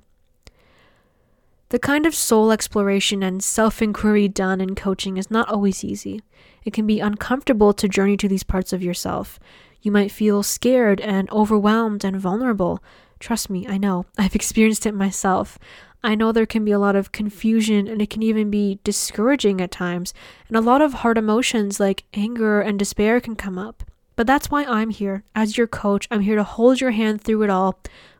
The 1.69 1.79
kind 1.79 2.05
of 2.05 2.13
soul 2.13 2.51
exploration 2.51 3.23
and 3.23 3.43
self 3.43 3.81
inquiry 3.81 4.27
done 4.27 4.61
in 4.61 4.75
coaching 4.75 5.17
is 5.17 5.31
not 5.31 5.49
always 5.49 5.83
easy. 5.83 6.21
It 6.65 6.73
can 6.73 6.87
be 6.87 6.99
uncomfortable 6.99 7.71
to 7.73 7.87
journey 7.87 8.17
to 8.17 8.27
these 8.27 8.43
parts 8.43 8.73
of 8.73 8.83
yourself. 8.83 9.39
You 9.81 9.91
might 9.91 10.11
feel 10.11 10.41
scared 10.41 10.99
and 10.99 11.29
overwhelmed 11.29 12.03
and 12.03 12.19
vulnerable. 12.19 12.83
Trust 13.19 13.51
me, 13.51 13.67
I 13.67 13.77
know. 13.77 14.07
I've 14.17 14.35
experienced 14.35 14.87
it 14.87 14.95
myself. 14.95 15.59
I 16.03 16.15
know 16.15 16.31
there 16.31 16.45
can 16.45 16.65
be 16.65 16.71
a 16.71 16.79
lot 16.79 16.95
of 16.95 17.11
confusion 17.11 17.87
and 17.87 18.01
it 18.01 18.09
can 18.09 18.21
even 18.21 18.51
be 18.51 18.79
discouraging 18.83 19.61
at 19.61 19.71
times, 19.71 20.13
and 20.47 20.57
a 20.57 20.61
lot 20.61 20.81
of 20.81 20.95
hard 20.95 21.17
emotions 21.17 21.79
like 21.79 22.03
anger 22.13 22.61
and 22.61 22.77
despair 22.77 23.19
can 23.21 23.35
come 23.35 23.57
up. 23.57 23.83
But 24.15 24.27
that's 24.27 24.49
why 24.49 24.63
I'm 24.65 24.91
here. 24.91 25.23
As 25.35 25.57
your 25.57 25.67
coach, 25.67 26.07
I'm 26.09 26.21
here 26.21 26.35
to 26.35 26.43
hold 26.43 26.79
your 26.79 26.91
hand 26.91 27.21
through 27.21 27.43
it 27.43 27.49
all. 27.49 27.79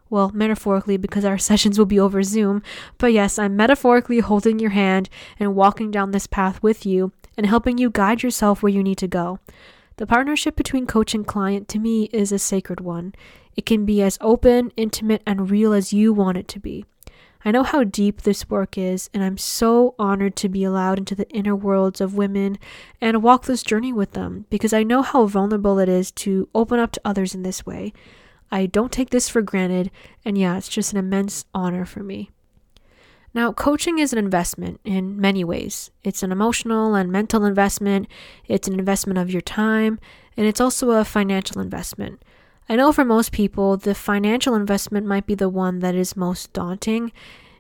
Well, 0.10 0.32
metaphorically, 0.34 0.98
because 0.98 1.26
our 1.26 1.38
sessions 1.50 1.80
will 1.80 1.86
be 1.86 2.00
over 2.00 2.22
Zoom. 2.22 2.62
But 2.98 3.14
yes, 3.14 3.40
I'm 3.40 3.56
metaphorically 3.56 4.20
holding 4.20 4.60
your 4.60 4.72
hand 4.72 5.10
and 5.40 5.56
walking 5.56 5.90
down 5.92 6.12
this 6.12 6.28
path 6.28 6.62
with 6.62 6.86
you 6.86 7.12
and 7.38 7.46
helping 7.46 7.78
you 7.78 7.90
guide 7.90 8.24
yourself 8.24 8.62
where 8.62 8.72
you 8.72 8.84
need 8.84 8.98
to 9.00 9.08
go. 9.08 9.40
The 9.98 10.08
partnership 10.08 10.56
between 10.56 10.88
coach 10.88 11.14
and 11.14 11.26
client 11.26 11.68
to 11.70 11.80
me 11.80 12.10
is 12.12 12.32
a 12.32 12.40
sacred 12.40 12.82
one. 12.82 13.16
It 13.56 13.66
can 13.66 13.86
be 13.86 14.02
as 14.02 14.18
open, 14.20 14.72
intimate, 14.76 15.22
and 15.26 15.50
real 15.50 15.72
as 15.72 15.94
you 15.94 16.12
want 16.12 16.38
it 16.38 16.48
to 16.50 16.60
be. 16.60 16.86
I 17.48 17.52
know 17.52 17.64
how 17.64 17.84
deep 17.84 18.24
this 18.24 18.50
work 18.50 18.76
is, 18.76 19.10
and 19.14 19.24
I'm 19.24 19.38
so 19.38 19.94
honored 20.00 20.36
to 20.38 20.50
be 20.50 20.64
allowed 20.64 20.98
into 20.98 21.14
the 21.14 21.30
inner 21.30 21.56
worlds 21.56 22.02
of 22.02 22.16
women 22.16 22.58
and 23.00 23.22
walk 23.22 23.46
this 23.46 23.62
journey 23.62 23.94
with 23.94 24.14
them 24.14 24.48
because 24.50 24.74
I 24.74 24.82
know 24.82 25.04
how 25.04 25.28
vulnerable 25.28 25.78
it 25.78 25.88
is 25.88 26.12
to 26.12 26.50
open 26.56 26.80
up 26.80 26.92
to 26.94 27.02
others 27.06 27.36
in 27.36 27.44
this 27.44 27.64
way. 27.64 27.94
I 28.52 28.66
don't 28.66 28.92
take 28.92 29.12
this 29.12 29.30
for 29.30 29.44
granted, 29.44 29.92
and 30.26 30.38
yeah, 30.38 30.58
it's 30.58 30.68
just 30.68 30.92
an 30.92 30.98
immense 30.98 31.46
honor 31.54 31.86
for 31.86 32.02
me. 32.02 32.32
Now, 33.36 33.52
coaching 33.52 34.00
is 34.00 34.14
an 34.14 34.18
investment 34.18 34.80
in 34.86 35.20
many 35.20 35.44
ways. 35.44 35.92
It's 36.06 36.24
an 36.24 36.32
emotional 36.32 36.96
and 36.96 37.12
mental 37.12 37.44
investment, 37.44 38.08
it's 38.48 38.70
an 38.70 38.80
investment 38.80 39.20
of 39.20 39.30
your 39.30 39.42
time, 39.42 40.00
and 40.38 40.48
it's 40.48 40.62
also 40.62 40.92
a 40.92 41.04
financial 41.04 41.60
investment. 41.60 42.24
I 42.70 42.78
know 42.78 42.94
for 42.94 43.04
most 43.04 43.34
people, 43.34 43.76
the 43.76 43.94
financial 43.94 44.56
investment 44.56 45.06
might 45.06 45.28
be 45.28 45.36
the 45.36 45.50
one 45.50 45.80
that 45.80 45.96
is 45.96 46.16
most 46.16 46.54
daunting, 46.54 47.12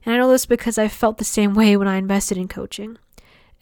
and 0.05 0.15
I 0.15 0.17
know 0.17 0.31
this 0.31 0.45
because 0.45 0.77
I 0.77 0.87
felt 0.87 1.17
the 1.17 1.25
same 1.25 1.53
way 1.53 1.75
when 1.75 1.89
I 1.89 1.97
invested 1.97 2.37
in 2.37 2.47
coaching. 2.47 2.97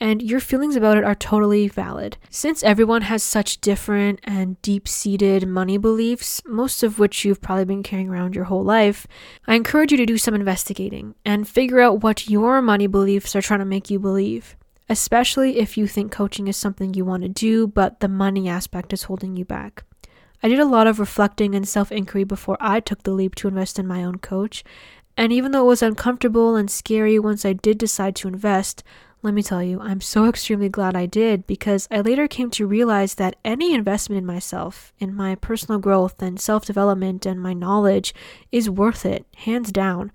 And 0.04 0.22
your 0.22 0.42
feelings 0.42 0.76
about 0.76 0.98
it 0.98 1.06
are 1.06 1.16
totally 1.16 1.70
valid. 1.70 2.18
Since 2.30 2.62
everyone 2.62 3.04
has 3.04 3.24
such 3.24 3.62
different 3.62 4.20
and 4.26 4.62
deep 4.62 4.86
seated 4.86 5.48
money 5.48 5.78
beliefs, 5.78 6.42
most 6.46 6.84
of 6.84 7.00
which 7.00 7.24
you've 7.24 7.39
probably 7.39 7.63
been 7.63 7.84
carrying 7.84 8.10
around 8.10 8.36
your 8.36 8.44
whole 8.44 8.66
life, 8.66 9.08
I 9.48 9.56
encourage 9.56 9.94
you 9.94 9.98
to 9.98 10.06
do 10.06 10.18
some 10.18 10.36
investigating 10.36 11.16
and 11.24 11.48
figure 11.48 11.80
out 11.80 12.04
what 12.04 12.30
your 12.30 12.62
money 12.62 12.86
beliefs 12.86 13.34
are 13.34 13.42
trying 13.42 13.62
to 13.62 13.66
make 13.66 13.89
you 13.89 13.98
believe. 13.98 14.58
Especially 14.89 15.60
if 15.60 15.78
you 15.78 15.88
think 15.88 16.12
coaching 16.12 16.50
is 16.50 16.58
something 16.58 16.94
you 16.94 17.06
want 17.06 17.24
to 17.24 17.30
do, 17.30 17.66
but 17.66 18.02
the 18.02 18.10
money 18.10 18.50
aspect 18.50 18.92
is 18.92 19.04
holding 19.04 19.38
you 19.38 19.46
back. 19.46 19.86
I 20.44 20.50
did 20.50 20.60
a 20.60 20.66
lot 20.66 20.86
of 20.86 21.00
reflecting 21.00 21.56
and 21.56 21.66
self 21.66 21.94
inquiry 21.94 22.26
before 22.26 22.58
I 22.60 22.82
took 22.82 23.04
the 23.04 23.13
leap 23.13 23.36
to 23.36 23.48
invest 23.48 23.80
in 23.80 23.88
my 23.88 24.04
own 24.04 24.18
coach, 24.18 24.66
and 25.16 25.32
even 25.32 25.54
though 25.54 25.63
it 25.63 25.68
was 25.68 25.82
uncomfortable 25.82 26.58
and 26.58 26.70
scary 26.70 27.20
once 27.20 27.46
I 27.46 27.54
did 27.54 27.78
decide 27.78 28.18
to 28.18 28.28
invest, 28.28 28.84
let 29.23 29.33
me 29.33 29.41
tell 29.41 29.63
you, 29.63 29.79
I'm 29.79 30.01
so 30.01 30.27
extremely 30.27 30.67
glad 30.67 30.97
I 30.97 31.05
did 31.05 31.47
because 31.47 31.88
I 31.89 32.01
later 32.01 32.27
came 32.27 32.49
to 32.51 32.67
realize 32.67 33.15
that 33.15 33.38
any 33.45 33.73
investment 33.73 34.17
in 34.17 34.25
myself, 34.25 34.91
in 34.99 35.15
my 35.15 35.36
personal 35.36 35.79
growth 35.79 36.21
and 36.21 36.39
self 36.39 36.65
development 36.65 37.25
and 37.25 37.41
my 37.41 37.53
knowledge, 37.53 38.13
is 38.51 38.69
worth 38.69 39.05
it, 39.05 39.25
hands 39.38 39.71
down. 39.71 40.12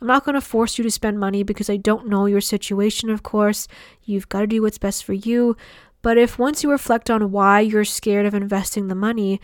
I'm 0.00 0.08
not 0.08 0.24
going 0.24 0.34
to 0.34 0.40
force 0.40 0.76
you 0.76 0.82
to 0.82 0.90
spend 0.90 1.20
money 1.20 1.44
because 1.44 1.70
I 1.70 1.76
don't 1.76 2.08
know 2.08 2.26
your 2.26 2.40
situation, 2.40 3.10
of 3.10 3.22
course. 3.22 3.68
You've 4.02 4.28
got 4.28 4.40
to 4.40 4.46
do 4.48 4.62
what's 4.62 4.78
best 4.78 5.04
for 5.04 5.12
you. 5.12 5.56
But 6.02 6.18
if 6.18 6.38
once 6.38 6.64
you 6.64 6.70
reflect 6.70 7.10
on 7.10 7.30
why 7.30 7.60
you're 7.60 7.84
scared 7.84 8.26
of 8.26 8.34
investing 8.34 8.88
the 8.88 8.94
money, 8.96 9.40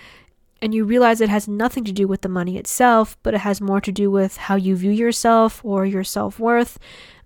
and 0.60 0.74
you 0.74 0.84
realize 0.84 1.20
it 1.20 1.28
has 1.28 1.46
nothing 1.46 1.84
to 1.84 1.92
do 1.92 2.08
with 2.08 2.22
the 2.22 2.28
money 2.28 2.56
itself, 2.56 3.16
but 3.22 3.34
it 3.34 3.40
has 3.40 3.60
more 3.60 3.80
to 3.80 3.92
do 3.92 4.10
with 4.10 4.38
how 4.38 4.56
you 4.56 4.74
view 4.74 4.90
yourself 4.90 5.60
or 5.64 5.84
your 5.84 6.04
self 6.04 6.40
worth, 6.40 6.78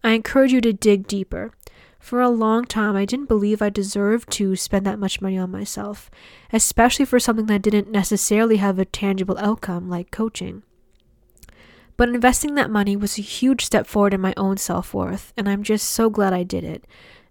I 0.03 0.11
encourage 0.11 0.53
you 0.53 0.61
to 0.62 0.72
dig 0.72 1.07
deeper. 1.07 1.53
For 1.99 2.21
a 2.21 2.31
long 2.31 2.65
time, 2.65 2.97
I 2.97 3.05
didn't 3.05 3.29
believe 3.29 3.61
I 3.61 3.69
deserved 3.69 4.31
to 4.33 4.57
spend 4.57 4.87
that 4.87 4.99
much 4.99 5.21
money 5.21 5.37
on 5.37 5.51
myself, 5.51 6.11
especially 6.53 7.05
for 7.05 7.21
something 7.21 7.47
that 7.47 7.63
didn't 7.63 7.91
necessarily 7.91 8.57
have 8.57 8.79
a 8.79 8.85
tangible 8.85 9.37
outcome 9.39 9.89
like 9.89 10.11
coaching. 10.11 10.63
But 11.97 12.09
investing 12.09 12.55
that 12.55 12.71
money 12.71 12.97
was 12.97 13.19
a 13.19 13.23
huge 13.23 13.65
step 13.65 13.87
forward 13.87 14.15
in 14.15 14.21
my 14.21 14.33
own 14.37 14.57
self 14.57 14.95
worth, 14.95 15.33
and 15.37 15.49
I'm 15.49 15.65
just 15.65 15.91
so 15.91 16.09
glad 16.09 16.33
I 16.33 16.45
did 16.45 16.65
it. 16.65 16.85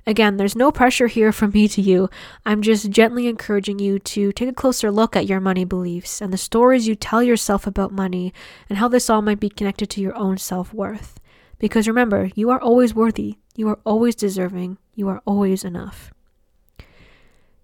Again, 0.06 0.38
there's 0.38 0.56
no 0.56 0.72
pressure 0.72 1.08
here 1.08 1.34
from 1.34 1.52
me 1.52 1.68
to 1.68 1.82
you. 1.82 2.10
I'm 2.46 2.62
just 2.62 2.90
gently 2.92 3.28
encouraging 3.28 3.80
you 3.80 4.00
to 4.00 4.32
take 4.32 4.48
a 4.48 4.54
closer 4.54 4.90
look 4.90 5.16
at 5.16 5.28
your 5.28 5.42
money 5.42 5.66
beliefs 5.66 6.22
and 6.22 6.32
the 6.32 6.38
stories 6.38 6.88
you 6.88 6.96
tell 6.96 7.22
yourself 7.22 7.68
about 7.68 7.92
money 7.92 8.34
and 8.70 8.78
how 8.78 8.88
this 8.88 9.10
all 9.10 9.22
might 9.22 9.42
be 9.42 9.50
connected 9.50 9.90
to 9.90 10.02
your 10.02 10.16
own 10.16 10.38
self 10.38 10.74
worth. 10.74 11.20
Because 11.60 11.88
remember, 11.88 12.30
you 12.36 12.50
are 12.50 12.62
always 12.62 12.94
worthy, 12.94 13.38
you 13.56 13.68
are 13.68 13.80
always 13.86 14.16
deserving, 14.16 14.78
you 14.96 15.08
are 15.08 15.22
always 15.26 15.64
enough. 15.64 16.12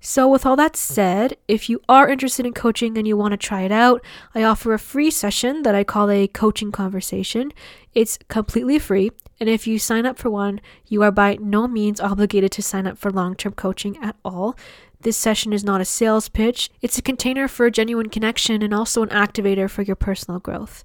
So, 0.05 0.27
with 0.27 0.45
all 0.45 0.57
that 0.57 0.75
said, 0.75 1.37
if 1.47 1.69
you 1.69 1.79
are 1.87 2.09
interested 2.09 2.45
in 2.45 2.53
coaching 2.53 2.97
and 2.97 3.07
you 3.07 3.15
want 3.15 3.31
to 3.31 3.37
try 3.37 3.61
it 3.61 3.71
out, 3.71 4.03
I 4.35 4.43
offer 4.43 4.73
a 4.73 4.79
free 4.79 5.09
session 5.09 5.63
that 5.63 5.75
I 5.75 5.85
call 5.85 6.09
a 6.09 6.27
coaching 6.27 6.73
conversation. 6.73 7.53
It's 7.93 8.19
completely 8.27 8.79
free, 8.79 9.11
and 9.39 9.47
if 9.47 9.65
you 9.65 9.79
sign 9.79 10.05
up 10.05 10.17
for 10.17 10.29
one, 10.29 10.59
you 10.87 11.03
are 11.03 11.11
by 11.11 11.37
no 11.39 11.69
means 11.69 12.01
obligated 12.01 12.51
to 12.51 12.61
sign 12.61 12.85
up 12.85 12.97
for 12.97 13.11
long 13.11 13.35
term 13.35 13.53
coaching 13.53 13.97
at 14.01 14.17
all. 14.25 14.57
This 14.99 15.15
session 15.15 15.53
is 15.53 15.63
not 15.63 15.79
a 15.79 15.85
sales 15.85 16.27
pitch, 16.27 16.69
it's 16.81 16.97
a 16.97 17.01
container 17.01 17.47
for 17.47 17.65
a 17.65 17.71
genuine 17.71 18.09
connection 18.09 18.61
and 18.61 18.73
also 18.73 19.03
an 19.03 19.09
activator 19.09 19.69
for 19.69 19.83
your 19.83 19.95
personal 19.95 20.39
growth. 20.39 20.83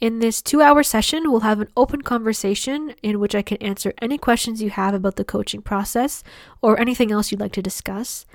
In 0.00 0.18
this 0.18 0.42
two 0.42 0.60
hour 0.60 0.82
session, 0.82 1.30
we'll 1.30 1.40
have 1.40 1.60
an 1.60 1.68
open 1.76 2.02
conversation 2.02 2.94
in 3.02 3.20
which 3.20 3.34
I 3.34 3.42
can 3.42 3.58
answer 3.58 3.94
any 4.02 4.18
questions 4.18 4.60
you 4.60 4.70
have 4.70 4.92
about 4.92 5.16
the 5.16 5.24
coaching 5.24 5.62
process 5.62 6.24
or 6.60 6.78
anything 6.78 7.12
else 7.12 7.30
you'd 7.30 7.40
like 7.40 7.52
to 7.52 7.62
discuss. 7.62 8.26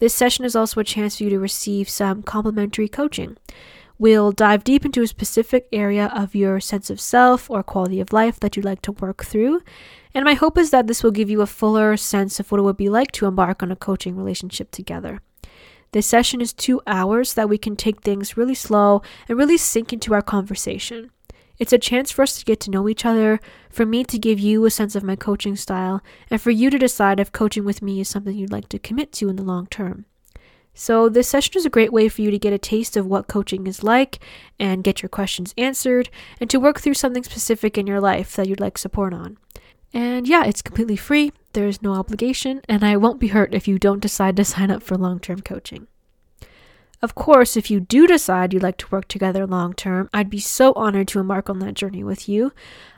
This 0.00 0.12
session 0.12 0.44
is 0.44 0.56
also 0.56 0.80
a 0.80 0.84
chance 0.84 1.16
for 1.16 1.24
you 1.24 1.30
to 1.30 1.38
receive 1.38 1.88
some 1.88 2.22
complimentary 2.22 2.88
coaching. 2.88 3.36
We'll 3.96 4.32
dive 4.32 4.64
deep 4.64 4.84
into 4.84 5.02
a 5.02 5.06
specific 5.06 5.68
area 5.72 6.10
of 6.14 6.34
your 6.34 6.58
sense 6.58 6.90
of 6.90 7.00
self 7.00 7.48
or 7.48 7.62
quality 7.62 8.00
of 8.00 8.12
life 8.12 8.40
that 8.40 8.56
you'd 8.56 8.64
like 8.64 8.82
to 8.82 8.92
work 8.92 9.24
through. 9.24 9.62
And 10.12 10.24
my 10.24 10.34
hope 10.34 10.58
is 10.58 10.70
that 10.70 10.88
this 10.88 11.04
will 11.04 11.12
give 11.12 11.30
you 11.30 11.42
a 11.42 11.46
fuller 11.46 11.96
sense 11.96 12.40
of 12.40 12.50
what 12.50 12.58
it 12.58 12.64
would 12.64 12.76
be 12.76 12.88
like 12.88 13.12
to 13.12 13.26
embark 13.26 13.62
on 13.62 13.70
a 13.70 13.76
coaching 13.76 14.16
relationship 14.16 14.72
together. 14.72 15.20
This 15.94 16.08
session 16.08 16.40
is 16.40 16.52
two 16.52 16.80
hours 16.88 17.34
that 17.34 17.48
we 17.48 17.56
can 17.56 17.76
take 17.76 18.00
things 18.00 18.36
really 18.36 18.56
slow 18.56 19.00
and 19.28 19.38
really 19.38 19.56
sink 19.56 19.92
into 19.92 20.12
our 20.12 20.22
conversation. 20.22 21.12
It's 21.60 21.72
a 21.72 21.78
chance 21.78 22.10
for 22.10 22.22
us 22.22 22.36
to 22.36 22.44
get 22.44 22.58
to 22.62 22.70
know 22.72 22.88
each 22.88 23.04
other, 23.06 23.38
for 23.70 23.86
me 23.86 24.02
to 24.02 24.18
give 24.18 24.40
you 24.40 24.64
a 24.64 24.72
sense 24.72 24.96
of 24.96 25.04
my 25.04 25.14
coaching 25.14 25.54
style, 25.54 26.02
and 26.32 26.40
for 26.40 26.50
you 26.50 26.68
to 26.68 26.80
decide 26.80 27.20
if 27.20 27.30
coaching 27.30 27.64
with 27.64 27.80
me 27.80 28.00
is 28.00 28.08
something 28.08 28.36
you'd 28.36 28.50
like 28.50 28.68
to 28.70 28.78
commit 28.80 29.12
to 29.12 29.28
in 29.28 29.36
the 29.36 29.44
long 29.44 29.68
term. 29.68 30.06
So, 30.74 31.08
this 31.08 31.28
session 31.28 31.52
is 31.58 31.64
a 31.64 31.70
great 31.70 31.92
way 31.92 32.08
for 32.08 32.22
you 32.22 32.32
to 32.32 32.40
get 32.40 32.52
a 32.52 32.58
taste 32.58 32.96
of 32.96 33.06
what 33.06 33.28
coaching 33.28 33.68
is 33.68 33.84
like 33.84 34.18
and 34.58 34.82
get 34.82 35.00
your 35.00 35.08
questions 35.08 35.54
answered 35.56 36.10
and 36.40 36.50
to 36.50 36.58
work 36.58 36.80
through 36.80 36.94
something 36.94 37.22
specific 37.22 37.78
in 37.78 37.86
your 37.86 38.00
life 38.00 38.34
that 38.34 38.48
you'd 38.48 38.58
like 38.58 38.78
support 38.78 39.14
on. 39.14 39.38
And 39.94 40.26
yeah, 40.26 40.44
it's 40.44 40.60
completely 40.60 40.96
free, 40.96 41.32
there's 41.52 41.80
no 41.80 41.94
obligation, 41.94 42.60
and 42.68 42.82
I 42.82 42.96
won't 42.96 43.20
be 43.20 43.28
hurt 43.28 43.54
if 43.54 43.68
you 43.68 43.78
don't 43.78 44.00
decide 44.00 44.36
to 44.36 44.44
sign 44.54 44.70
up 44.70 44.82
for 44.82 44.98
long 44.98 45.20
term 45.20 45.40
coaching. 45.40 45.86
Of 47.00 47.14
course, 47.14 47.56
if 47.56 47.70
you 47.70 47.80
do 47.80 48.06
decide 48.06 48.52
you'd 48.52 48.62
like 48.62 48.78
to 48.78 48.88
work 48.88 49.08
together 49.08 49.46
long 49.46 49.72
term, 49.72 50.10
I'd 50.12 50.30
be 50.30 50.40
so 50.40 50.72
honored 50.74 51.06
to 51.08 51.20
embark 51.20 51.48
on 51.48 51.60
that 51.60 51.74
journey 51.74 52.02
with 52.02 52.28
you. 52.28 52.52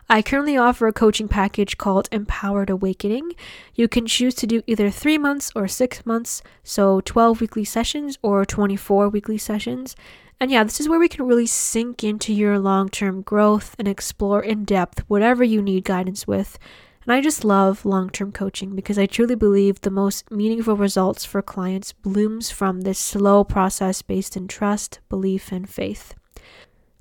I 0.09 0.23
currently 0.23 0.57
offer 0.57 0.87
a 0.87 0.93
coaching 0.93 1.27
package 1.27 1.77
called 1.77 2.09
Empowered 2.13 2.71
Awakening. 2.71 3.33
You 3.75 3.89
can 3.89 4.07
choose 4.07 4.37
to 4.37 4.47
do 4.47 4.63
either 4.67 4.89
three 4.89 5.19
months 5.19 5.51
or 5.57 5.67
six 5.67 6.07
months, 6.07 6.43
so 6.63 7.01
12 7.01 7.41
weekly 7.41 7.65
sessions 7.65 8.17
or 8.23 8.45
24 8.45 9.09
weekly 9.09 9.37
sessions. 9.37 9.97
And 10.39 10.51
yeah, 10.51 10.63
this 10.63 10.81
is 10.81 10.89
where 10.89 11.01
we 11.01 11.09
can 11.09 11.27
really 11.27 11.47
sink 11.47 12.05
into 12.05 12.33
your 12.33 12.59
long 12.59 12.89
term 12.89 13.23
growth 13.23 13.75
and 13.79 13.89
explore 13.89 14.43
in 14.43 14.65
depth 14.65 15.01
whatever 15.09 15.43
you 15.43 15.61
need 15.61 15.85
guidance 15.85 16.27
with. 16.27 16.59
And 17.07 17.15
I 17.15 17.21
just 17.21 17.45
love 17.45 17.85
long 17.85 18.11
term 18.11 18.33
coaching 18.33 18.75
because 18.75 18.99
I 18.99 19.07
truly 19.07 19.37
believe 19.37 19.81
the 19.81 19.91
most 19.91 20.29
meaningful 20.29 20.77
results 20.77 21.25
for 21.25 21.41
clients 21.41 21.93
blooms 21.93 22.51
from 22.51 22.81
this 22.81 22.99
slow 22.99 23.45
process 23.45 24.03
based 24.03 24.37
in 24.37 24.49
trust, 24.49 24.99
belief, 25.09 25.53
and 25.53 25.69
faith. 25.69 26.15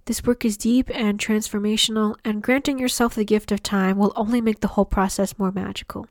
This 0.06 0.24
work 0.24 0.46
is 0.46 0.58
deep 0.58 0.92
and 0.94 1.18
transformational, 1.18 2.16
and 2.24 2.44
granting 2.44 2.78
yourself 2.78 3.16
the 3.16 3.26
gift 3.26 3.52
of 3.52 3.64
time 3.64 3.98
will 3.98 4.14
only 4.16 4.40
make 4.42 4.60
the 4.60 4.68
whole 4.68 4.86
process 4.86 5.40
more 5.40 5.52
magical. 5.52 6.06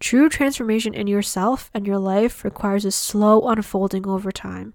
True 0.00 0.28
transformation 0.28 0.92
in 0.92 1.06
yourself 1.06 1.70
and 1.72 1.86
your 1.86 1.98
life 1.98 2.42
requires 2.42 2.84
a 2.84 2.90
slow 2.90 3.46
unfolding 3.46 4.08
over 4.08 4.32
time, 4.32 4.74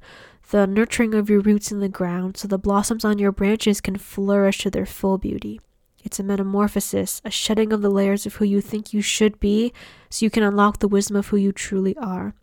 the 0.52 0.66
nurturing 0.66 1.14
of 1.14 1.30
your 1.30 1.42
roots 1.42 1.74
in 1.74 1.82
the 1.82 1.90
ground 1.90 2.38
so 2.38 2.48
the 2.48 2.58
blossoms 2.58 3.04
on 3.04 3.20
your 3.20 3.34
branches 3.34 3.82
can 3.82 3.98
flourish 3.98 4.60
to 4.60 4.70
their 4.70 4.86
full 4.86 5.18
beauty. 5.18 5.60
It's 6.04 6.20
a 6.20 6.24
metamorphosis, 6.24 7.22
a 7.26 7.32
shedding 7.32 7.74
of 7.74 7.82
the 7.82 7.90
layers 7.90 8.26
of 8.26 8.36
who 8.36 8.46
you 8.46 8.62
think 8.62 8.94
you 8.94 9.02
should 9.02 9.40
be 9.40 9.74
so 10.10 10.26
you 10.26 10.30
can 10.30 10.44
unlock 10.44 10.80
the 10.80 10.88
wisdom 10.88 11.18
of 11.18 11.28
who 11.28 11.38
you 11.38 11.52
truly 11.52 11.98
are. 11.98 12.34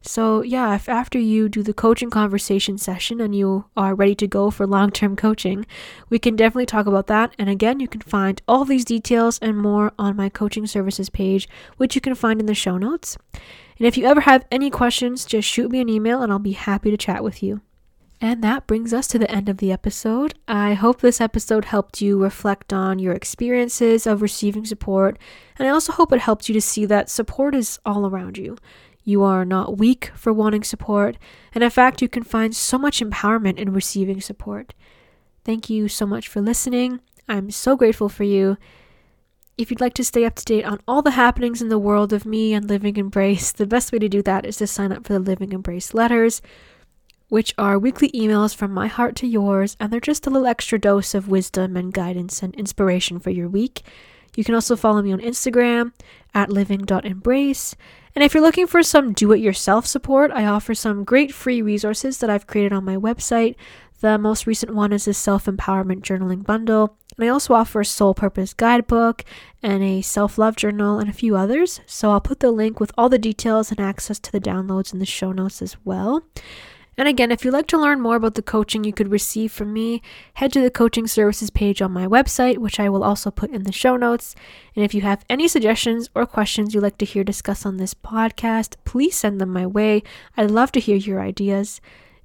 So, 0.00 0.42
yeah, 0.42 0.74
if 0.74 0.88
after 0.88 1.18
you 1.18 1.48
do 1.48 1.62
the 1.62 1.74
coaching 1.74 2.08
conversation 2.08 2.78
session 2.78 3.20
and 3.20 3.34
you 3.34 3.64
are 3.76 3.94
ready 3.94 4.14
to 4.16 4.26
go 4.26 4.50
for 4.50 4.66
long 4.66 4.90
term 4.90 5.16
coaching, 5.16 5.66
we 6.08 6.18
can 6.18 6.36
definitely 6.36 6.66
talk 6.66 6.86
about 6.86 7.08
that. 7.08 7.34
And 7.38 7.48
again, 7.48 7.80
you 7.80 7.88
can 7.88 8.00
find 8.00 8.40
all 8.46 8.64
these 8.64 8.84
details 8.84 9.38
and 9.40 9.58
more 9.58 9.92
on 9.98 10.16
my 10.16 10.28
coaching 10.28 10.66
services 10.66 11.10
page, 11.10 11.48
which 11.76 11.94
you 11.94 12.00
can 12.00 12.14
find 12.14 12.40
in 12.40 12.46
the 12.46 12.54
show 12.54 12.78
notes. 12.78 13.18
And 13.78 13.86
if 13.86 13.96
you 13.96 14.06
ever 14.06 14.22
have 14.22 14.46
any 14.50 14.70
questions, 14.70 15.24
just 15.24 15.48
shoot 15.48 15.70
me 15.70 15.80
an 15.80 15.88
email 15.88 16.22
and 16.22 16.32
I'll 16.32 16.38
be 16.38 16.52
happy 16.52 16.90
to 16.90 16.96
chat 16.96 17.24
with 17.24 17.42
you. 17.42 17.60
And 18.20 18.42
that 18.42 18.66
brings 18.66 18.92
us 18.92 19.06
to 19.08 19.18
the 19.18 19.30
end 19.30 19.48
of 19.48 19.58
the 19.58 19.70
episode. 19.70 20.34
I 20.48 20.74
hope 20.74 21.00
this 21.00 21.20
episode 21.20 21.66
helped 21.66 22.00
you 22.00 22.20
reflect 22.20 22.72
on 22.72 22.98
your 22.98 23.12
experiences 23.12 24.08
of 24.08 24.22
receiving 24.22 24.64
support, 24.64 25.18
and 25.56 25.68
I 25.68 25.70
also 25.70 25.92
hope 25.92 26.12
it 26.12 26.20
helped 26.20 26.48
you 26.48 26.52
to 26.54 26.60
see 26.60 26.84
that 26.86 27.08
support 27.08 27.54
is 27.54 27.78
all 27.86 28.06
around 28.06 28.36
you. 28.36 28.56
You 29.04 29.22
are 29.22 29.44
not 29.44 29.78
weak 29.78 30.10
for 30.16 30.32
wanting 30.32 30.64
support, 30.64 31.16
and 31.54 31.62
in 31.62 31.70
fact, 31.70 32.02
you 32.02 32.08
can 32.08 32.24
find 32.24 32.54
so 32.56 32.76
much 32.76 33.00
empowerment 33.00 33.56
in 33.56 33.72
receiving 33.72 34.20
support. 34.20 34.74
Thank 35.44 35.70
you 35.70 35.86
so 35.86 36.04
much 36.04 36.26
for 36.26 36.40
listening. 36.40 37.00
I'm 37.28 37.52
so 37.52 37.76
grateful 37.76 38.08
for 38.08 38.24
you. 38.24 38.56
If 39.56 39.70
you'd 39.70 39.80
like 39.80 39.94
to 39.94 40.04
stay 40.04 40.24
up 40.24 40.34
to 40.34 40.44
date 40.44 40.64
on 40.64 40.80
all 40.86 41.02
the 41.02 41.12
happenings 41.12 41.62
in 41.62 41.68
the 41.68 41.78
world 41.78 42.12
of 42.12 42.26
me 42.26 42.52
and 42.52 42.68
Living 42.68 42.96
Embrace, 42.96 43.52
the 43.52 43.66
best 43.66 43.92
way 43.92 43.98
to 44.00 44.08
do 44.08 44.22
that 44.22 44.44
is 44.44 44.56
to 44.56 44.66
sign 44.66 44.92
up 44.92 45.06
for 45.06 45.14
the 45.14 45.20
Living 45.20 45.52
Embrace 45.52 45.94
letters, 45.94 46.42
which 47.28 47.54
are 47.58 47.78
weekly 47.78 48.10
emails 48.12 48.54
from 48.54 48.72
my 48.72 48.86
heart 48.86 49.16
to 49.16 49.26
yours, 49.26 49.76
and 49.78 49.92
they're 49.92 50.00
just 50.00 50.26
a 50.26 50.30
little 50.30 50.46
extra 50.46 50.78
dose 50.78 51.14
of 51.14 51.28
wisdom 51.28 51.76
and 51.76 51.92
guidance 51.92 52.42
and 52.42 52.54
inspiration 52.54 53.18
for 53.18 53.30
your 53.30 53.48
week. 53.48 53.82
You 54.36 54.44
can 54.44 54.54
also 54.54 54.76
follow 54.76 55.02
me 55.02 55.12
on 55.12 55.20
Instagram 55.20 55.92
at 56.34 56.50
living.embrace. 56.50 57.74
And 58.14 58.24
if 58.24 58.34
you're 58.34 58.42
looking 58.42 58.66
for 58.66 58.82
some 58.82 59.12
do 59.12 59.32
it 59.32 59.40
yourself 59.40 59.86
support, 59.86 60.30
I 60.32 60.44
offer 60.44 60.74
some 60.74 61.04
great 61.04 61.32
free 61.32 61.62
resources 61.62 62.18
that 62.18 62.30
I've 62.30 62.46
created 62.46 62.72
on 62.72 62.84
my 62.84 62.96
website. 62.96 63.56
The 64.00 64.16
most 64.16 64.46
recent 64.46 64.74
one 64.74 64.92
is 64.92 65.08
a 65.08 65.14
self 65.14 65.46
empowerment 65.46 66.02
journaling 66.02 66.44
bundle. 66.44 66.96
And 67.16 67.24
I 67.24 67.28
also 67.28 67.54
offer 67.54 67.80
a 67.80 67.84
soul 67.84 68.14
purpose 68.14 68.54
guidebook 68.54 69.24
and 69.60 69.82
a 69.82 70.02
self 70.02 70.38
love 70.38 70.54
journal 70.54 71.00
and 71.00 71.10
a 71.10 71.12
few 71.12 71.36
others. 71.36 71.80
So 71.86 72.12
I'll 72.12 72.20
put 72.20 72.38
the 72.40 72.52
link 72.52 72.78
with 72.78 72.92
all 72.96 73.08
the 73.08 73.18
details 73.18 73.72
and 73.72 73.80
access 73.80 74.20
to 74.20 74.30
the 74.30 74.40
downloads 74.40 74.92
in 74.92 75.00
the 75.00 75.06
show 75.06 75.32
notes 75.32 75.60
as 75.60 75.76
well. 75.84 76.22
And 76.98 77.06
again, 77.06 77.30
if 77.30 77.44
you'd 77.44 77.52
like 77.52 77.68
to 77.68 77.78
learn 77.78 78.00
more 78.00 78.16
about 78.16 78.34
the 78.34 78.42
coaching 78.42 78.82
you 78.82 78.92
could 78.92 79.12
receive 79.12 79.52
from 79.52 79.72
me, 79.72 80.02
head 80.34 80.52
to 80.52 80.60
the 80.60 80.68
coaching 80.68 81.06
services 81.06 81.48
page 81.48 81.80
on 81.80 81.92
my 81.92 82.08
website, 82.08 82.58
which 82.58 82.80
I 82.80 82.88
will 82.88 83.04
also 83.04 83.30
put 83.30 83.50
in 83.50 83.62
the 83.62 83.70
show 83.70 83.96
notes. 83.96 84.34
And 84.74 84.84
if 84.84 84.92
you 84.92 85.02
have 85.02 85.24
any 85.30 85.46
suggestions 85.46 86.10
or 86.16 86.26
questions 86.26 86.74
you'd 86.74 86.82
like 86.82 86.98
to 86.98 87.04
hear 87.04 87.22
discussed 87.22 87.64
on 87.64 87.76
this 87.76 87.94
podcast, 87.94 88.74
please 88.84 89.16
send 89.16 89.40
them 89.40 89.52
my 89.52 89.64
way. 89.64 90.02
I'd 90.36 90.50
love 90.50 90.72
to 90.72 90.80
hear 90.80 90.96
your 90.96 91.20
ideas. 91.20 91.80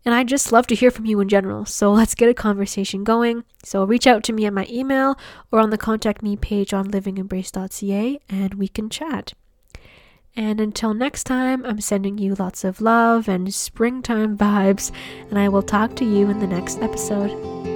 And 0.06 0.16
I 0.16 0.24
just 0.24 0.52
love 0.52 0.66
to 0.68 0.76
hear 0.76 0.90
from 0.90 1.06
you 1.06 1.20
in 1.20 1.30
general. 1.30 1.66
So 1.66 1.94
let's 1.94 2.16
get 2.16 2.30
a 2.30 2.34
conversation 2.34 3.04
going. 3.04 3.44
So 3.64 3.84
reach 3.84 4.08
out 4.08 4.24
to 4.24 4.34
me 4.34 4.48
at 4.48 4.54
my 4.54 4.68
email 4.70 5.18
or 5.52 5.60
on 5.60 5.70
the 5.70 5.78
contact 5.78 6.24
me 6.24 6.36
page 6.36 6.74
on 6.74 6.90
livingembrace.ca 6.90 8.20
and 8.28 8.54
we 8.56 8.68
can 8.68 8.90
chat. 8.90 9.34
And 10.36 10.60
until 10.60 10.94
next 10.94 11.26
time, 11.26 11.64
I'm 11.66 11.80
sending 11.80 12.18
you 12.18 12.36
lots 12.36 12.64
of 12.64 12.82
love 12.82 13.28
and 13.28 13.54
springtime 13.54 14.38
vibes, 14.38 14.92
and 15.30 15.38
I 15.38 15.50
will 15.50 15.62
talk 15.64 15.96
to 15.98 16.06
you 16.06 16.30
in 16.30 16.40
the 16.40 16.48
next 16.48 16.80
episode. 16.80 17.73